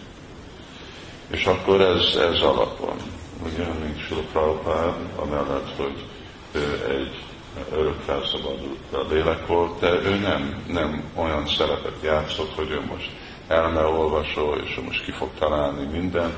és 1.27 1.45
akkor 1.45 1.81
ez, 1.81 2.15
ez 2.15 2.41
alapon. 2.41 2.97
Ugye, 3.43 3.65
mint 3.83 4.25
Prabhupád, 4.31 4.95
amellett, 5.15 5.75
hogy 5.77 6.05
ő 6.51 6.85
egy 6.89 7.23
örök 7.71 7.99
felszabadult 8.05 8.79
lélek 9.09 9.47
volt, 9.47 9.79
de 9.79 9.89
ő 9.89 10.15
nem, 10.15 10.63
nem 10.67 11.03
olyan 11.15 11.47
szerepet 11.47 12.01
játszott, 12.03 12.55
hogy 12.55 12.69
ő 12.69 12.81
most 12.89 13.11
elmeolvasó, 13.47 14.53
és 14.53 14.77
ő 14.77 14.81
most 14.81 15.03
ki 15.03 15.11
fog 15.11 15.29
találni 15.39 15.85
minden, 15.91 16.33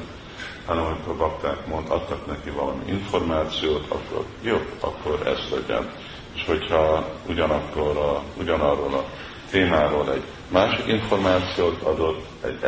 hanem 0.65 0.85
amikor 0.85 1.15
bakták 1.15 1.67
mond, 1.67 1.89
adtak 1.89 2.27
neki 2.27 2.49
valami 2.49 2.83
információt, 2.87 3.85
akkor 3.89 4.25
jó, 4.41 4.57
akkor 4.79 5.27
ez 5.27 5.39
legyen. 5.51 5.91
És 6.35 6.45
hogyha 6.45 7.09
ugyanakkor 7.27 7.97
a, 7.97 8.23
ugyanarról 8.39 8.93
a 8.93 9.05
témáról 9.49 10.11
egy 10.13 10.23
másik 10.49 10.87
információt 10.87 11.81
adott, 11.81 12.25
egy 12.43 12.63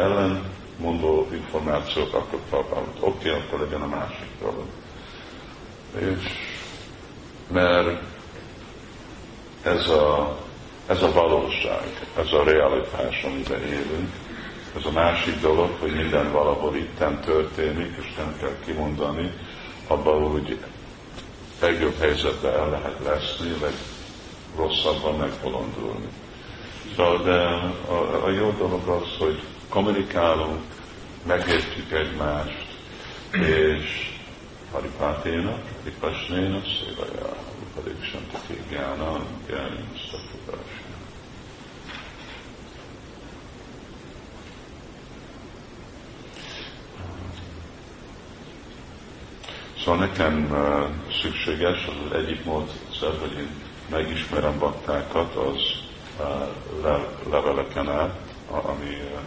ellenmondó 0.79 1.27
információt, 1.31 2.13
akkor 2.13 2.39
oké, 2.99 3.29
okay, 3.29 3.41
akkor 3.41 3.59
legyen 3.59 3.81
a 3.81 3.87
másik 3.87 4.27
dolog. 4.41 4.65
És 5.97 6.29
mert 7.51 8.01
ez 9.63 9.87
a, 9.89 10.37
ez 10.87 11.01
a 11.03 11.11
valóság, 11.11 12.07
ez 12.17 12.31
a 12.33 12.43
realitás, 12.43 13.23
amiben 13.23 13.61
élünk. 13.61 14.09
Ez 14.77 14.85
a 14.85 14.91
másik 14.91 15.39
dolog, 15.41 15.69
hogy 15.79 15.91
minden 15.95 16.31
valahol 16.31 16.75
itten 16.75 17.19
történik, 17.21 17.95
és 17.99 18.15
nem 18.17 18.37
kell 18.39 18.55
kimondani, 18.65 19.33
abban 19.87 20.23
úgy 20.23 20.59
legjobb 21.61 21.99
helyzetben 21.99 22.53
el 22.53 22.69
lehet 22.69 22.99
leszni, 23.03 23.53
vagy 23.59 23.73
rosszabban 24.55 25.17
megbolondulni. 25.17 26.07
Szóval 26.95 27.23
de 27.23 27.37
a, 27.93 28.25
a 28.25 28.29
jó 28.29 28.51
dolog 28.57 28.87
az, 28.87 29.17
hogy 29.19 29.41
kommunikálunk, 29.69 30.61
megértjük 31.23 31.91
egymást, 31.91 32.67
és 33.31 34.17
Haripáténa, 34.71 35.57
Haripasnéna, 35.77 36.61
Szévaja, 36.61 37.35
Upadéksantati 37.61 38.61
Gyána, 38.69 39.19
Gyáni 39.47 39.83
Szakudásna. 40.11 40.97
Szóval 49.83 49.99
nekem 49.99 50.47
uh, 50.51 51.13
szükséges, 51.21 51.85
az 51.87 51.93
az 52.11 52.17
egyik 52.17 52.43
módszer, 52.43 53.19
hogy 53.19 53.37
én 53.37 53.49
megismerem 53.89 54.59
baktákat, 54.59 55.35
az 55.35 55.61
uh, 56.19 56.47
le, 56.83 57.07
leveleken 57.29 57.89
át, 57.89 58.19
ami 58.51 58.89
uh, 58.89 59.19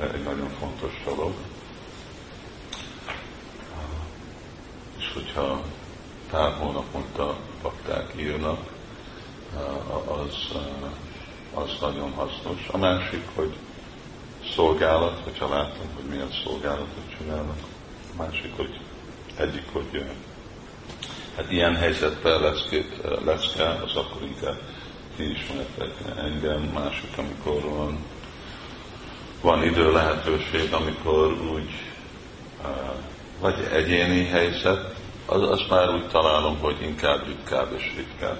egy 0.00 0.22
nagyon 0.22 0.48
fontos 0.60 1.02
dolog. 1.04 1.32
hogyha 5.18 5.62
pár 6.30 6.52
hónaponta 6.52 7.36
bakták 7.62 8.12
írnak, 8.16 8.58
az, 10.06 10.58
az 11.54 11.70
nagyon 11.80 12.12
hasznos. 12.12 12.68
A 12.70 12.76
másik, 12.76 13.22
hogy 13.34 13.56
szolgálat, 14.54 15.20
hogyha 15.24 15.48
látom, 15.48 15.86
hogy 15.94 16.04
milyen 16.04 16.30
szolgálatot 16.44 17.16
csinálnak. 17.18 17.58
A 18.12 18.22
másik, 18.22 18.56
hogy 18.56 18.80
egyik, 19.36 19.64
hogy 19.72 20.04
hát 21.36 21.50
ilyen 21.52 21.76
helyzetben 21.76 22.40
lesz, 22.40 22.68
lesz 23.24 23.52
kell, 23.56 23.82
az 23.84 23.96
akkor 23.96 24.22
inkább 24.22 24.60
ti 25.16 25.30
ismertek 25.30 25.90
engem, 26.16 26.62
másik, 26.62 27.18
amikor 27.18 27.62
van, 27.62 27.98
van 29.40 29.62
idő 29.62 29.92
lehetőség, 29.92 30.72
amikor 30.72 31.32
úgy 31.32 31.70
vagy 33.40 33.68
egyéni 33.72 34.24
helyzet, 34.24 34.94
az, 35.26 35.42
azt 35.42 35.68
már 35.68 35.94
úgy 35.94 36.08
találom, 36.08 36.58
hogy 36.58 36.82
inkább 36.82 37.26
ritkább 37.26 37.72
és 37.76 37.92
ritkább. 37.96 38.38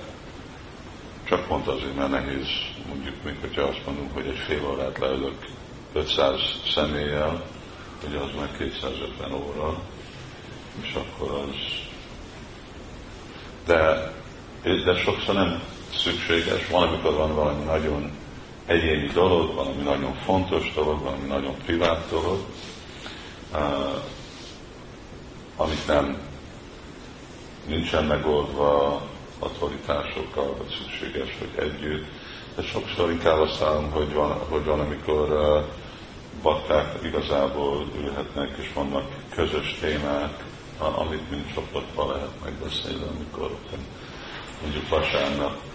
Csak 1.24 1.46
pont 1.46 1.66
azért, 1.66 1.96
mert 1.96 2.10
nehéz, 2.10 2.48
mondjuk, 2.88 3.14
még 3.24 3.36
hogyha 3.40 3.62
azt 3.62 3.86
mondom, 3.86 4.10
hogy 4.12 4.26
egy 4.26 4.38
fél 4.46 4.66
órát 4.70 4.98
leülök 4.98 5.46
500 5.92 6.40
személlyel, 6.74 7.42
hogy 8.04 8.16
az 8.16 8.30
meg 8.40 8.56
250 8.56 9.32
óra, 9.32 9.78
és 10.80 10.94
akkor 10.94 11.30
az... 11.30 11.54
De, 13.66 14.12
de 14.84 14.96
sokszor 14.96 15.34
nem 15.34 15.62
szükséges, 15.94 16.66
van, 16.66 16.88
amikor 16.88 17.14
van 17.14 17.34
valami 17.34 17.64
nagyon 17.64 18.17
egyéni 18.68 19.06
dolog, 19.06 19.54
valami 19.54 19.82
nagyon 19.82 20.14
fontos 20.14 20.72
dolog, 20.74 21.02
valami 21.02 21.26
nagyon 21.26 21.54
privát 21.64 22.10
dolog, 22.10 22.38
amit 25.56 25.86
nem 25.86 26.18
nincsen 27.66 28.04
megoldva 28.04 29.02
autoritásokkal, 29.38 30.54
vagy 30.56 30.76
szükséges, 30.78 31.36
hogy 31.38 31.64
együtt. 31.64 32.06
De 32.56 32.62
sokszor 32.62 33.10
inkább 33.10 33.38
azt 33.38 33.58
szállom, 33.58 33.90
hogy 33.90 34.12
van, 34.12 34.38
hogy 34.48 34.64
van 34.64 34.80
amikor 34.80 35.28
bakták 36.42 36.98
igazából 37.02 37.86
ülhetnek, 37.96 38.56
és 38.58 38.70
vannak 38.74 39.04
közös 39.34 39.78
témák, 39.80 40.44
amit 40.78 41.30
mind 41.30 41.52
csoportban 41.54 42.08
lehet 42.08 42.44
megbeszélni, 42.44 43.04
amikor 43.16 43.56
mondjuk 44.62 44.88
vasárnap 44.88 45.67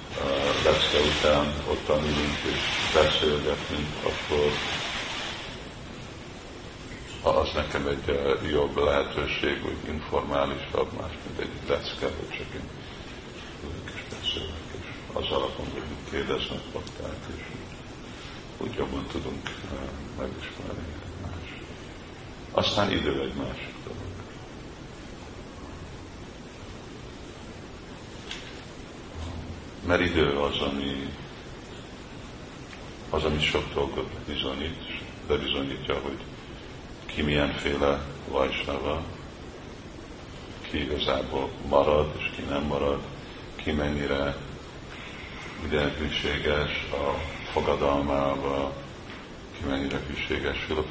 lecke 0.64 1.00
után 1.00 1.54
ott 1.70 1.90
ülünk 1.90 2.38
és 2.52 2.62
beszélgetünk, 2.94 3.88
akkor 4.04 4.52
az 7.36 7.50
nekem 7.54 7.88
egy 7.88 8.20
jobb 8.52 8.78
lehetőség, 8.78 9.62
hogy 9.62 9.94
informálisabb, 9.94 10.92
más, 11.00 11.12
mint 11.26 11.40
egy 11.40 11.70
lecke, 11.70 12.06
hogy 12.06 12.30
csak 12.30 12.54
én 12.54 12.70
ülök 13.64 13.92
és 13.96 14.02
beszélek, 14.10 14.64
és 14.80 14.88
az 15.14 15.32
alapon, 15.32 15.66
hogy 15.74 15.84
kérdeznek 16.12 16.62
bakták, 16.74 17.18
és 17.38 17.44
úgy 18.58 18.74
jobban 18.74 19.06
tudunk 19.12 19.50
megismerni 20.20 20.94
más. 21.22 21.60
Aztán 22.52 22.92
idő 22.92 23.22
egy 23.22 23.34
dolog. 23.84 24.14
Mert 29.86 30.02
idő 30.02 30.38
az, 30.38 30.60
ami, 30.60 31.10
az, 33.10 33.24
ami 33.24 33.40
sok 33.40 33.74
dolgot 33.74 34.10
bizonyít, 34.28 35.02
bebizonyítja, 35.28 36.00
hogy 36.00 36.18
ki 37.06 37.22
milyenféle 37.22 38.02
vajsnava, 38.28 39.04
ki 40.62 40.82
igazából 40.82 41.50
marad, 41.70 42.14
és 42.18 42.32
ki 42.36 42.42
nem 42.42 42.64
marad, 42.64 43.00
ki 43.56 43.72
mennyire 43.72 44.36
hűséges 45.98 46.88
a 46.92 47.18
fogadalmába, 47.52 48.74
ki 49.58 49.64
mennyire 49.70 50.00
hűséges 50.08 50.58
Fila 50.64 50.84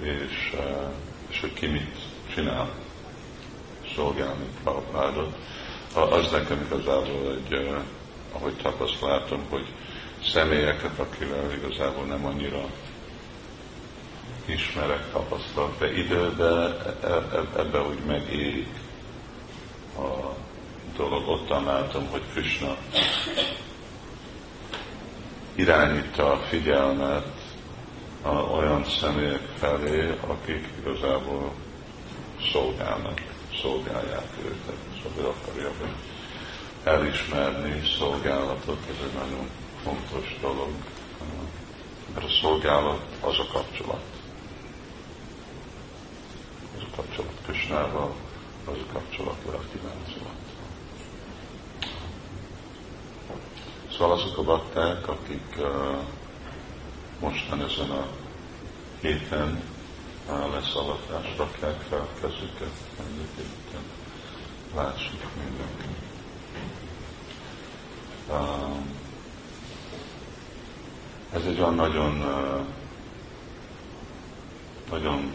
És, 0.00 0.56
és 1.28 1.40
hogy 1.40 1.52
ki 1.52 1.66
mit 1.66 1.96
csinál 2.34 2.70
szolgálni 3.94 4.44
Prabhupádot. 4.62 5.36
Az 5.94 6.30
nekem 6.30 6.68
igazából 6.70 7.32
egy, 7.34 7.76
ahogy 8.32 8.56
tapasztaltam, 8.62 9.40
hogy 9.48 9.66
személyeket, 10.32 10.98
akivel 10.98 11.52
igazából 11.52 12.04
nem 12.04 12.26
annyira 12.26 12.64
ismerek, 14.44 15.10
tapasztalat, 15.12 15.78
de 15.78 15.96
időben 15.96 16.76
e, 17.02 17.06
e, 17.06 17.22
ebbe 17.56 17.80
úgy 17.82 17.98
megérik 18.06 18.74
a 19.98 20.34
dolog. 20.96 21.28
Ottan 21.28 21.64
látom, 21.64 22.06
hogy 22.10 22.22
Krishna 22.32 22.76
irányítja 25.54 26.32
a 26.32 26.36
figyelmet 26.36 27.26
olyan 28.52 28.84
személyek 28.84 29.48
felé, 29.58 30.18
akik 30.26 30.68
igazából 30.80 31.52
szolgálnak, 32.52 33.20
szolgálják 33.62 34.28
őket. 34.44 34.76
Szóval 35.02 35.34
akarja, 35.40 35.70
elismerni 36.84 37.82
szolgálatot, 37.98 38.78
ez 38.88 39.06
egy 39.06 39.12
nagyon 39.12 39.48
fontos 39.82 40.36
dolog. 40.40 40.70
Mert 42.14 42.26
a 42.26 42.30
szolgálat 42.40 43.06
az 43.20 43.38
a 43.38 43.46
kapcsolat. 43.52 44.02
Az 46.76 46.82
a 46.92 46.96
kapcsolat 46.96 47.38
Kösnával, 47.46 48.14
az 48.64 48.76
a 48.88 48.92
kapcsolat 48.92 49.36
lelki 49.50 49.78
Szóval 53.98 54.12
azok 54.12 54.38
a 54.38 54.42
bakták, 54.42 55.08
akik 55.08 55.54
uh, 55.58 55.96
mostan 57.20 57.62
ezen 57.62 57.90
a 57.90 58.06
héten 59.00 59.62
leszalatást 60.28 61.36
rakják 61.36 61.80
fel 61.88 62.08
kezüket, 62.20 62.72
mindenképpen 63.06 63.82
lássuk 64.74 65.20
mindenki. 65.44 66.02
Ez 71.32 71.44
egy 71.44 71.58
olyan 71.60 71.74
nagyon, 71.74 72.24
nagyon 74.90 75.32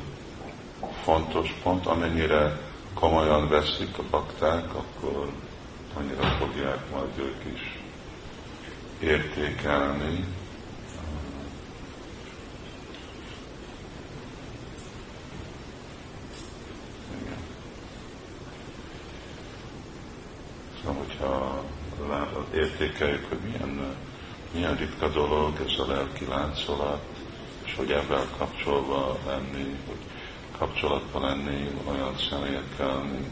fontos 1.04 1.54
pont, 1.64 1.86
amennyire 1.86 2.60
komolyan 2.94 3.48
veszik 3.50 3.98
a 3.98 4.04
bakták, 4.10 4.76
akkor 4.76 5.32
annyira 5.94 6.24
fogják 6.24 6.92
majd 6.92 7.18
ők 7.18 7.54
is 7.54 7.80
értékelni. 9.00 10.26
Igen. 17.22 17.38
Szóval, 20.82 21.04
hogyha 21.08 21.64
értékeljük, 22.60 23.26
hogy 23.30 23.40
milyen, 23.40 23.96
milyen 24.54 24.76
ritka 24.76 25.08
dolog 25.08 25.60
ez 25.68 25.80
a 25.80 25.88
lelki 25.88 26.26
láncolat, 26.26 27.02
és 27.66 27.76
hogy 27.76 27.92
ebben 27.92 28.28
kapcsolva 28.38 29.18
lenni, 29.26 29.76
hogy 29.88 29.98
kapcsolatban 30.58 31.22
lenni 31.22 31.70
olyan 31.88 32.18
személyekkel, 32.30 32.98
mint 32.98 33.28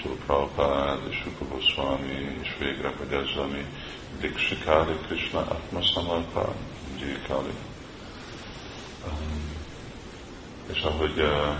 Sula 0.00 0.14
Prabhupád 0.26 0.98
és 1.10 1.24
Rupa 1.24 1.54
Goswami, 1.54 2.38
és 2.42 2.56
végre, 2.58 2.92
hogy 2.98 3.12
ez, 3.12 3.36
ami 3.36 3.64
Dikshikari 4.20 4.94
Krishna 5.06 5.40
Atma 5.40 5.82
Samarpan, 5.82 6.54
Jikali. 6.98 7.54
Um, 9.06 9.50
és 10.72 10.80
ahogy 10.80 11.18
uh, 11.18 11.58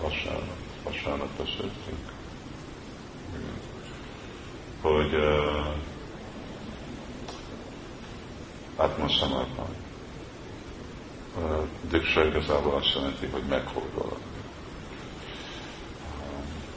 vasárnap, 0.00 0.56
vasárnap 0.84 1.28
beszéltünk, 1.36 2.12
hogy 4.84 5.14
uh, 5.14 5.74
Atma 8.76 9.08
Samarpan. 9.08 9.76
Uh, 11.36 11.66
Diksha 11.90 12.24
igazából 12.24 12.74
azt 12.74 12.94
jelenti, 12.94 13.26
hogy 13.26 13.42
meghódolod. 13.48 14.18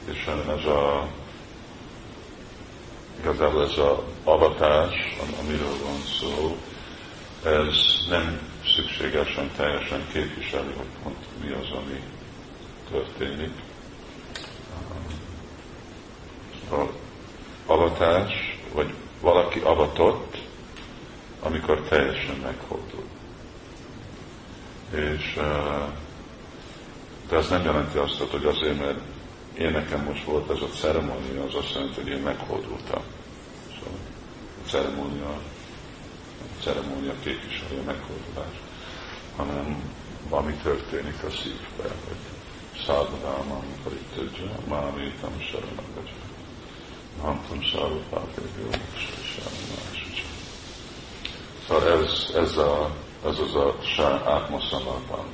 Uh, 0.06 0.14
és 0.14 0.26
ez 0.26 0.64
a 0.64 1.08
igazából 3.20 3.62
ez 3.62 3.78
az 3.78 3.98
avatás, 4.24 5.16
amiről 5.40 5.76
van 5.84 6.00
szó, 6.20 6.56
ez 7.44 7.74
nem 8.08 8.40
szükségesen 8.74 9.50
teljesen 9.56 10.06
képviseli, 10.12 10.72
hogy 10.76 10.86
pont 11.02 11.16
mi 11.40 11.50
az, 11.50 11.70
ami 11.70 12.02
történik. 12.90 13.52
A 16.70 16.84
avatás, 17.68 18.58
vagy 18.72 18.94
valaki 19.20 19.58
avatott, 19.58 20.38
amikor 21.42 21.80
teljesen 21.80 22.36
meghódul. 22.36 23.04
És, 24.90 25.38
de 27.28 27.36
ez 27.36 27.48
nem 27.48 27.64
jelenti 27.64 27.98
azt, 27.98 28.22
hogy 28.30 28.44
azért, 28.44 28.78
mert 28.78 28.98
én 29.58 29.70
nekem 29.70 30.02
most 30.02 30.24
volt 30.24 30.50
ez 30.50 30.60
a 30.62 30.68
ceremónia, 30.68 31.44
az 31.44 31.54
azt 31.54 31.74
jelenti, 31.74 32.00
hogy 32.00 32.10
én 32.10 32.20
meghódultam. 32.22 33.02
Szóval 33.74 33.98
a 34.64 34.68
ceremónia, 34.68 35.28
a 36.40 36.62
ceremónia 36.62 37.14
képviselő 37.22 37.82
meghódulás, 37.86 38.54
hanem 39.36 39.92
valami 40.28 40.52
történik 40.62 41.22
a 41.22 41.30
szívbe, 41.30 41.88
hogy 42.06 42.22
szádadálmam 42.86 43.64
paritődzse, 43.82 44.58
mámítam 44.68 45.40
saranagacsa. 45.50 46.37
Nantam 47.22 47.62
szárvapápérgő, 47.72 48.68
és 48.94 49.08
Szóval 51.68 52.02
ez, 52.02 52.34
ez, 52.34 52.56
a, 52.56 52.90
ez 53.26 53.38
az 53.38 53.54
a 53.54 53.76
sá 53.82 54.22
átmoszamatban. 54.24 55.24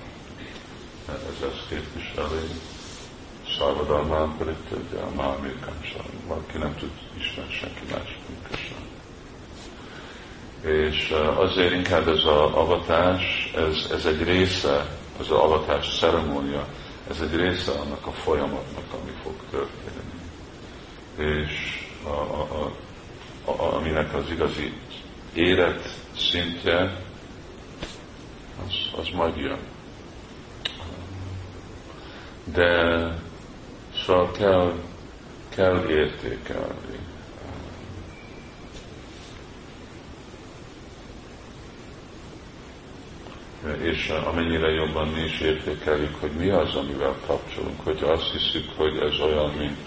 Ez 1.08 1.48
ezt 1.48 1.68
képviseli, 1.68 2.48
Szarvadalmán 3.58 4.36
pedig 4.38 4.54
tudja, 4.68 5.06
a 5.06 5.14
Mahamir 5.14 5.56
valaki 6.26 6.58
nem 6.58 6.74
tud 6.76 6.90
ismerni 7.18 7.52
senki 7.52 7.84
más, 7.90 8.18
mint. 8.28 8.42
És 10.76 11.14
azért 11.36 11.72
inkább 11.72 12.08
ez 12.08 12.16
az 12.16 12.24
avatás, 12.54 13.52
ez, 13.56 13.90
ez 13.90 14.06
egy 14.06 14.22
része, 14.22 14.86
ez 15.20 15.30
az 15.30 15.30
avatás 15.30 15.98
ceremónia, 15.98 16.66
ez 17.10 17.20
egy 17.20 17.36
része 17.36 17.72
annak 17.72 18.06
a 18.06 18.12
folyamatnak, 18.12 18.84
ami 19.02 19.12
fog 19.22 19.34
történni. 19.50 20.23
És 21.16 21.86
a, 22.04 22.08
a, 22.08 22.72
a, 23.44 23.50
a, 23.50 23.74
aminek 23.74 24.14
az 24.14 24.30
igazi 24.30 24.72
élet 25.34 25.98
szintje, 26.16 27.02
az, 28.66 28.74
az 29.00 29.08
majd 29.14 29.36
jön. 29.36 29.58
De 32.44 33.22
Szóval 34.06 34.30
kell, 34.30 34.72
kell 35.48 35.88
értékelni. 35.88 36.98
És 43.82 44.08
amennyire 44.08 44.70
jobban 44.70 45.08
mi 45.08 45.20
is 45.20 45.40
értékeljük, 45.40 46.14
hogy 46.20 46.30
mi 46.30 46.50
az, 46.50 46.74
amivel 46.74 47.16
kapcsolunk. 47.26 47.80
Hogyha 47.84 48.06
azt 48.06 48.32
hiszük, 48.32 48.70
hogy 48.76 48.96
ez 48.96 49.20
olyan, 49.20 49.50
mint 49.50 49.78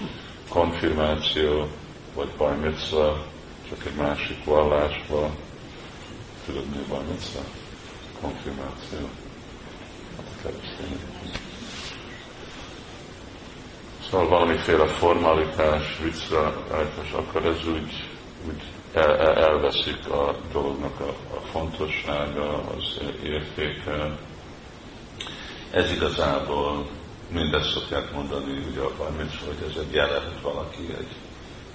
konfirmáció, 0.50 1.68
vagy 2.16 2.30
bajmitza, 2.38 3.26
csak 3.70 3.86
egy 3.86 3.96
másik 3.96 4.44
vallásban, 4.44 5.32
tudod 6.46 6.66
mi 6.66 6.78
a 6.78 6.94
bajmitza? 6.94 7.40
Konfirmáció. 8.22 9.10
Keresztény. 10.42 11.00
Szóval 14.10 14.28
valamiféle 14.28 14.88
formalitás, 14.88 15.98
viccrajtos, 16.04 17.12
akkor 17.12 17.46
ez 17.46 17.68
úgy, 17.68 18.08
úgy 18.48 18.62
el, 18.94 19.18
el, 19.18 19.36
elveszik 19.36 20.10
a 20.10 20.36
dolognak 20.52 21.00
a, 21.00 21.36
a 21.36 21.40
fontossága, 21.52 22.64
az 22.78 23.00
értéke. 23.24 24.18
Ez 25.72 25.92
igazából 25.92 26.88
mindezt 27.30 27.72
szokják 27.72 28.12
mondani, 28.12 28.66
ugye 28.72 28.80
a 28.80 28.96
Bajmic, 28.98 29.46
hogy 29.46 29.70
ez 29.70 29.78
egy 29.78 29.94
jelen, 29.94 30.24
hogy 30.24 30.42
valaki 30.42 30.94
egy, 30.98 31.16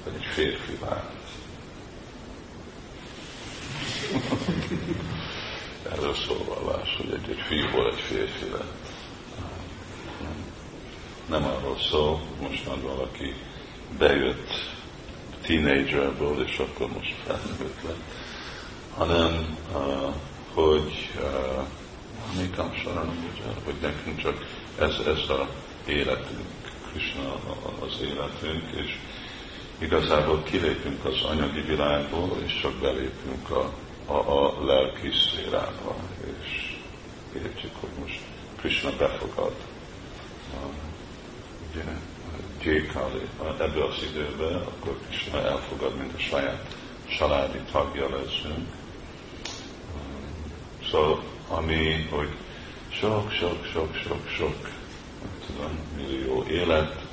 vagy 0.05 0.15
egy 0.15 0.25
férfi 0.25 0.79
vált. 0.81 1.21
Erről 5.93 6.15
szól 6.15 6.45
vallás, 6.45 6.97
hogy 6.97 7.13
egy, 7.13 7.31
egy 7.31 7.41
fiúból 7.41 7.93
egy 7.93 8.01
férfi 8.01 8.51
lett 8.51 8.83
nem 11.33 11.45
arról 11.45 11.77
szól, 11.91 12.21
most 12.41 12.67
már 12.67 12.81
valaki 12.81 13.35
bejött 13.99 14.51
tínédzserből, 15.43 16.45
és 16.47 16.59
akkor 16.59 16.89
most 16.93 17.15
felnőtt 17.25 17.83
lett, 17.83 18.03
hanem 18.95 19.57
uh, 19.75 20.15
hogy 20.55 21.11
uh, 21.17 21.65
mi 22.37 22.51
hogy 23.65 23.75
nekünk 23.81 24.21
csak 24.21 24.62
ez, 24.79 24.95
ez 25.07 25.29
a 25.29 25.49
életünk, 25.87 26.47
Krishna 26.91 27.35
az 27.81 28.01
életünk, 28.01 28.71
és 28.77 28.99
igazából 29.79 30.43
kilépünk 30.43 31.05
az 31.05 31.23
anyagi 31.23 31.61
világból, 31.61 32.39
és 32.45 32.59
csak 32.61 32.73
belépünk 32.73 33.51
a, 33.51 33.73
a, 34.07 34.45
a 34.47 34.65
lelki 34.65 35.11
szférába, 35.11 35.97
és 36.41 36.77
értjük, 37.35 37.73
hogy 37.81 37.91
most 38.01 38.21
Krishna 38.57 38.91
befogad 38.99 39.53
ugye, 41.73 41.85
Jékali 42.63 43.29
ebbe 43.59 43.85
az 43.85 44.03
időbe, 44.11 44.57
akkor 44.57 44.99
Krishna 45.09 45.41
elfogad, 45.41 45.97
mint 45.97 46.15
a 46.15 46.19
saját 46.19 46.77
családi 47.19 47.59
tagja 47.73 48.09
leszünk. 48.09 48.69
Szóval, 50.91 51.23
ami, 51.49 52.09
hogy 52.11 52.29
sok, 53.01 53.31
sok, 53.31 53.65
sok, 53.73 53.95
sok, 53.95 54.29
sok, 54.29 54.69
tudom, 55.47 55.79
millió 55.97 56.45
élet, 56.49 57.05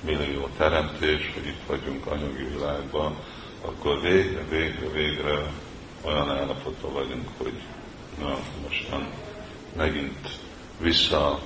millió 0.00 0.48
teremtés, 0.56 1.30
hogy 1.34 1.46
itt 1.46 1.66
vagyunk 1.66 2.06
anyagi 2.06 2.44
világban, 2.44 3.16
akkor 3.60 4.00
végre, 4.00 4.44
végre, 4.48 4.88
végre 4.88 5.52
olyan 6.02 6.30
állapotban 6.30 6.92
vagyunk, 6.92 7.28
hogy 7.36 7.62
na, 8.18 8.38
mostan 8.62 9.08
megint 9.76 10.28
vissza 10.80 11.40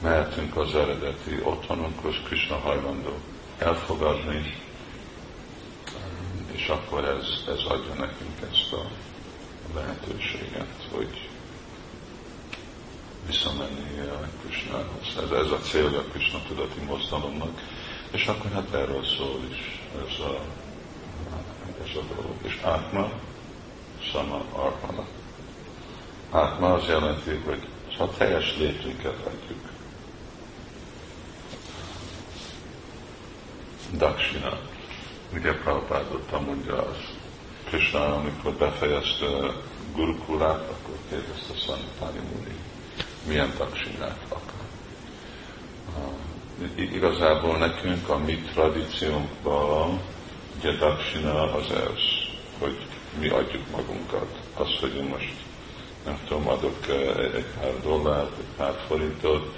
mehetünk 0.00 0.56
az 0.56 0.74
eredeti 0.74 1.40
otthonunkhoz, 1.42 2.14
Krishna 2.24 2.56
hajlandó 2.56 3.18
elfogadni, 3.58 4.54
és 6.52 6.68
akkor 6.68 7.04
ez, 7.04 7.26
ez 7.48 7.62
adja 7.68 7.94
nekünk 7.94 8.40
ezt 8.52 8.72
a 8.72 8.90
lehetőséget, 9.74 10.88
hogy 10.92 11.28
visszamenni 13.26 13.98
a 13.98 14.28
Krishnához. 14.42 15.16
Ez, 15.16 15.30
ez 15.30 15.50
a 15.50 15.57
célja 15.70 15.98
a 15.98 16.04
Krishna 16.12 16.40
tudati 16.48 16.80
mozdalomnak, 16.80 17.60
és 18.10 18.26
akkor 18.26 18.50
hát 18.50 18.74
erről 18.74 19.04
szól 19.04 19.40
is 19.50 19.80
ez 19.94 20.20
a, 20.20 20.40
ez 21.82 21.96
a 21.96 22.14
dolog. 22.14 22.34
És 22.42 22.58
átma, 22.62 23.10
sama 24.12 24.42
arpana. 24.52 25.06
Átma 26.30 26.72
az 26.72 26.86
jelenti, 26.88 27.30
hogy 27.44 27.68
ha 27.96 28.10
teljes 28.10 28.56
létünket 28.56 29.26
adjuk. 29.26 29.60
Daksina. 33.92 34.58
Ugye 35.34 35.52
Prabhupád 35.52 36.44
mondja 36.46 36.86
az 36.86 36.96
Krishna, 37.64 38.14
amikor 38.14 38.52
befejezte 38.52 39.26
Gurukulát, 39.94 40.70
akkor 40.70 40.96
kérdezte 41.08 41.54
Szanitani 41.66 42.18
Muni, 42.32 42.56
milyen 43.26 43.54
taksinát 43.56 44.18
akar. 44.28 44.47
Igazából 46.74 47.56
nekünk 47.56 48.08
a 48.08 48.18
mi 48.18 48.38
tradíciónkban 48.52 50.00
ugye 50.58 50.72
daksina 50.72 51.52
az 51.52 51.70
ez, 51.70 52.00
hogy 52.58 52.86
mi 53.20 53.28
adjuk 53.28 53.70
magunkat. 53.70 54.38
Az, 54.54 54.78
hogy 54.80 54.94
én 54.96 55.04
most 55.04 55.34
nem 56.04 56.18
tudom, 56.26 56.48
adok 56.48 56.86
egy 57.34 57.46
pár 57.60 57.80
dollárt, 57.82 58.38
egy 58.38 58.56
pár 58.56 58.74
forintot, 58.86 59.56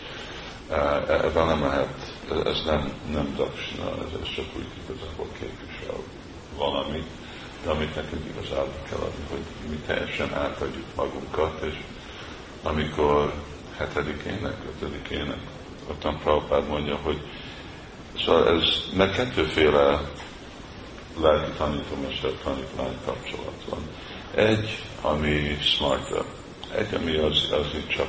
ebben 1.08 1.46
nem 1.46 1.62
lehet, 1.62 2.14
ez 2.44 2.62
nem, 2.64 2.92
nem 3.12 3.34
daksina, 3.36 3.84
ez, 3.84 4.20
ez 4.22 4.34
csak 4.34 4.46
úgy 4.56 4.66
igazából 4.84 5.26
képvisel 5.38 5.96
valamit, 6.56 7.06
de 7.64 7.70
amit 7.70 7.94
nekünk 7.94 8.24
igazából 8.36 8.82
kell 8.88 8.98
adni, 8.98 9.24
hogy 9.30 9.70
mi 9.70 9.76
teljesen 9.86 10.34
átadjuk 10.34 10.86
magunkat, 10.94 11.62
és 11.62 11.80
amikor 12.62 13.32
hetedikének, 13.76 14.56
ötödikének, 14.68 15.40
ottan 15.90 16.18
Prabhupád 16.18 16.68
mondja, 16.68 16.96
hogy 17.02 17.20
szóval 18.24 18.48
ez 18.48 18.62
meg 18.96 19.10
kettőféle 19.10 20.00
lelki 21.20 21.50
tanítómester 21.56 22.30
tanítvány 22.44 22.96
kapcsolat 23.04 23.64
van. 23.68 23.80
Egy, 24.34 24.84
ami 25.00 25.56
smarta, 25.60 26.24
egy, 26.74 26.94
ami 26.94 27.16
az, 27.16 27.48
az 27.52 27.66
itt 27.74 27.88
csak 27.88 28.08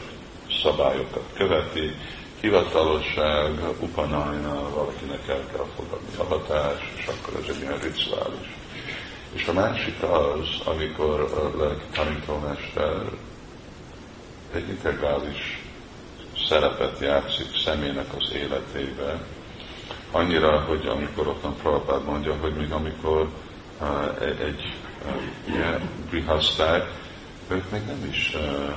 szabályokat 0.63 1.23
követi, 1.33 1.95
hivatalosság, 2.41 3.51
upanajna, 3.79 4.69
valakinek 4.69 5.27
el 5.27 5.45
kell 5.51 5.65
fogadni 5.75 6.15
a 6.17 6.23
hatás, 6.23 6.91
és 6.97 7.05
akkor 7.07 7.41
ez 7.41 7.55
egy 7.55 7.61
ilyen 7.61 7.79
rituális. 7.79 8.55
És 9.33 9.47
a 9.47 9.53
másik 9.53 10.03
az, 10.03 10.47
amikor 10.65 11.19
a 11.21 11.57
lelki 11.57 11.85
tanítómester 11.93 13.01
egy 14.53 14.69
integrális 14.69 15.50
szerepet 16.51 16.99
játszik 16.99 17.47
személynek 17.65 18.13
az 18.17 18.31
életébe, 18.33 19.21
annyira, 20.11 20.59
hogy 20.59 20.87
amikor 20.87 21.27
ott 21.27 21.43
a 21.43 21.49
Prabhupád 21.49 22.05
mondja, 22.05 22.35
hogy 22.35 22.53
még 22.53 22.71
amikor 22.71 23.29
uh, 23.81 23.87
egy 24.45 24.73
uh, 25.05 25.55
ilyen 25.55 25.89
brihaszták, 26.09 26.91
ők 27.47 27.71
még 27.71 27.81
nem 27.85 28.07
is, 28.11 28.33
uh, 28.35 28.75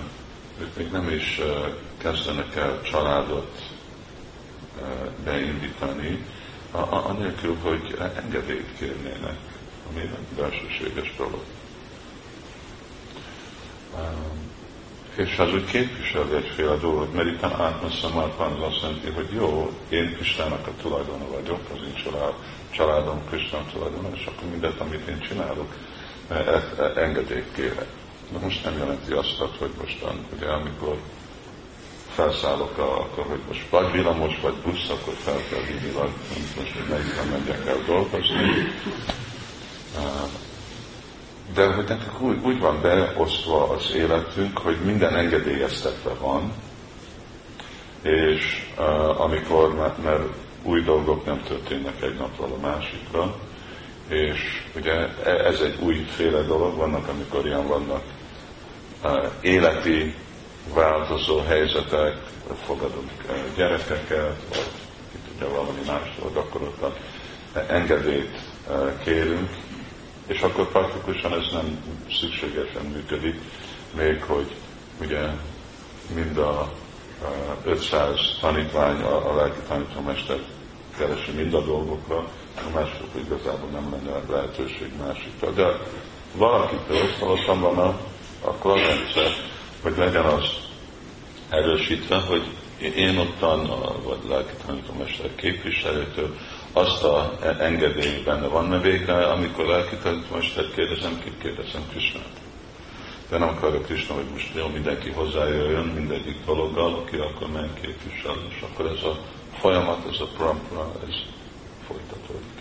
ők 0.61 0.77
még 0.77 0.91
nem 0.91 1.09
is 1.11 1.39
uh, 1.39 1.75
kezdenek 1.97 2.57
el 2.57 2.81
családot 2.83 3.63
uh, 4.81 5.11
beindítani, 5.25 6.25
anélkül, 6.91 7.57
hogy 7.63 7.97
engedélyt 8.17 8.79
kérnének, 8.79 9.37
ami 9.91 10.11
belsőséges 10.37 11.15
dolog. 11.17 11.43
És 15.15 15.39
az 15.39 15.53
úgy 15.53 15.65
képviseli 15.65 16.35
egyféle 16.35 16.77
dolgot, 16.77 17.15
mert 17.15 17.29
itt 17.29 17.43
átmeszem 17.43 18.17
az 18.17 18.63
azt 18.63 18.81
jelenti, 18.83 19.11
hogy 19.11 19.29
jó, 19.33 19.71
én 19.89 20.15
Krisztának 20.17 20.67
a 20.67 20.83
tulajdona 20.83 21.27
vagyok, 21.29 21.61
az 21.75 21.81
én 21.87 21.95
család, 22.05 22.33
családom 22.71 23.21
Krisztán 23.31 23.67
tulajdona, 23.73 24.09
és 24.15 24.27
akkor 24.27 24.49
mindent, 24.51 24.81
amit 24.81 25.09
én 25.09 25.21
csinálok, 25.21 25.75
e, 26.29 26.35
e, 26.35 26.83
e, 26.83 27.01
engedélyt 27.01 27.55
kérek. 27.55 27.89
De 28.33 28.39
most 28.39 28.65
nem 28.65 28.79
jelenti 28.79 29.13
azt, 29.13 29.43
hogy 29.59 29.71
mostan, 29.81 30.27
ugye 30.37 30.47
amikor 30.47 30.97
felszállok, 32.15 32.79
a, 32.79 33.01
akkor 33.01 33.25
hogy 33.27 33.41
most 33.49 33.69
vagy 33.71 33.93
villamos, 33.93 34.41
vagy 34.41 34.55
busz, 34.55 34.89
akkor 34.89 35.15
fel 35.25 35.41
kell 35.51 35.61
vinni, 35.61 35.93
vagy 35.93 36.11
most, 36.57 36.89
melyikben 36.89 37.27
megyek 37.27 37.67
el 37.67 37.83
dolgozni 37.87 38.73
de 41.55 41.73
hogy 41.73 41.85
nekünk 41.89 42.21
úgy, 42.21 42.39
úgy 42.43 42.61
van 42.61 42.81
beosztva 42.83 43.69
az 43.69 43.95
életünk, 43.95 44.59
hogy 44.59 44.77
minden 44.85 45.17
engedélyeztetve 45.17 46.11
van, 46.21 46.53
és 48.03 48.73
uh, 48.79 49.21
amikor, 49.21 49.75
mert, 49.75 50.03
mert 50.03 50.23
új 50.63 50.83
dolgok 50.83 51.25
nem 51.25 51.43
történnek 51.43 52.03
egy 52.03 52.15
napról 52.15 52.53
a 52.53 52.67
másikra, 52.67 53.35
és 54.09 54.39
ugye 54.77 54.93
e, 55.25 55.31
ez 55.31 55.61
egy 55.61 55.79
újféle 55.81 56.43
dolog, 56.43 56.77
vannak, 56.77 57.09
amikor 57.09 57.47
ilyen 57.47 57.67
vannak 57.67 58.03
uh, 59.03 59.25
életi 59.41 60.15
változó 60.75 61.39
helyzetek, 61.39 62.17
fogadunk 62.65 63.11
uh, 63.29 63.37
gyerekeket, 63.57 64.37
vagy 64.49 64.69
ki 65.13 65.19
tudja 65.29 65.55
valami 65.55 65.81
más 65.87 66.15
dolog, 66.19 66.37
akkor 66.37 66.63
ott 66.63 66.99
engedélyt 67.69 68.41
uh, 68.69 69.03
kérünk, 69.05 69.51
és 70.27 70.41
akkor 70.41 70.69
praktikusan 70.69 71.33
ez 71.33 71.53
nem 71.53 71.85
szükségesen 72.21 72.85
működik, 72.85 73.41
még 73.97 74.23
hogy 74.23 74.55
ugye 75.01 75.23
mind 76.15 76.39
a 76.39 76.73
500 77.65 78.39
tanítvány, 78.41 79.01
a, 79.01 79.31
a 79.31 79.37
lelki 79.37 79.61
tanítómester 79.69 80.39
keresi 80.99 81.31
mind 81.31 81.55
a 81.55 81.65
dolgokra, 81.65 82.17
a 82.57 82.75
mások 82.75 83.09
igazából 83.27 83.69
nem 83.69 83.91
lenne 83.91 84.21
lehetőség 84.31 84.93
másikra. 85.07 85.51
De 85.51 85.79
valakitől 86.37 87.09
szólottam 87.19 87.61
volna, 87.61 88.01
akkor 88.41 88.73
az 88.73 88.81
rendszer, 88.81 89.33
hogy 89.83 89.97
legyen 89.97 90.25
az 90.25 90.45
erősítve, 91.49 92.17
hogy 92.17 92.47
én 92.79 93.19
ottan, 93.19 93.67
vagy 94.03 94.19
lelki 94.29 94.55
tanítómester 94.67 95.35
képviselőtől 95.35 96.37
azt 96.77 97.05
a 97.05 97.39
engedély 97.59 98.23
benne 98.25 98.47
van, 98.47 98.65
mert 98.65 98.83
végre, 98.83 99.27
amikor 99.27 99.67
lelki 99.67 99.97
tanítómestert 99.97 100.75
kérdezem, 100.75 101.21
kit 101.25 101.39
kérdezem 101.39 101.83
Krisnát. 101.91 102.41
De 103.29 103.39
nem 103.39 103.49
akarja 103.49 103.81
Krishna, 103.81 104.15
hogy 104.15 104.29
most 104.33 104.55
jó, 104.55 104.67
mindenki 104.67 105.11
hozzájöjjön 105.11 105.87
mindegyik 105.87 106.45
dologgal, 106.47 106.95
aki 106.95 107.17
akkor 107.17 107.51
meg 107.51 107.69
képvisel, 107.81 108.37
és 108.49 108.61
akkor 108.61 108.87
ez 108.87 109.03
a 109.03 109.19
folyamat, 109.59 110.07
ez 110.13 110.21
a 110.21 110.27
prampra, 110.37 110.93
ez 111.09 111.15
folytatódik. 111.87 112.54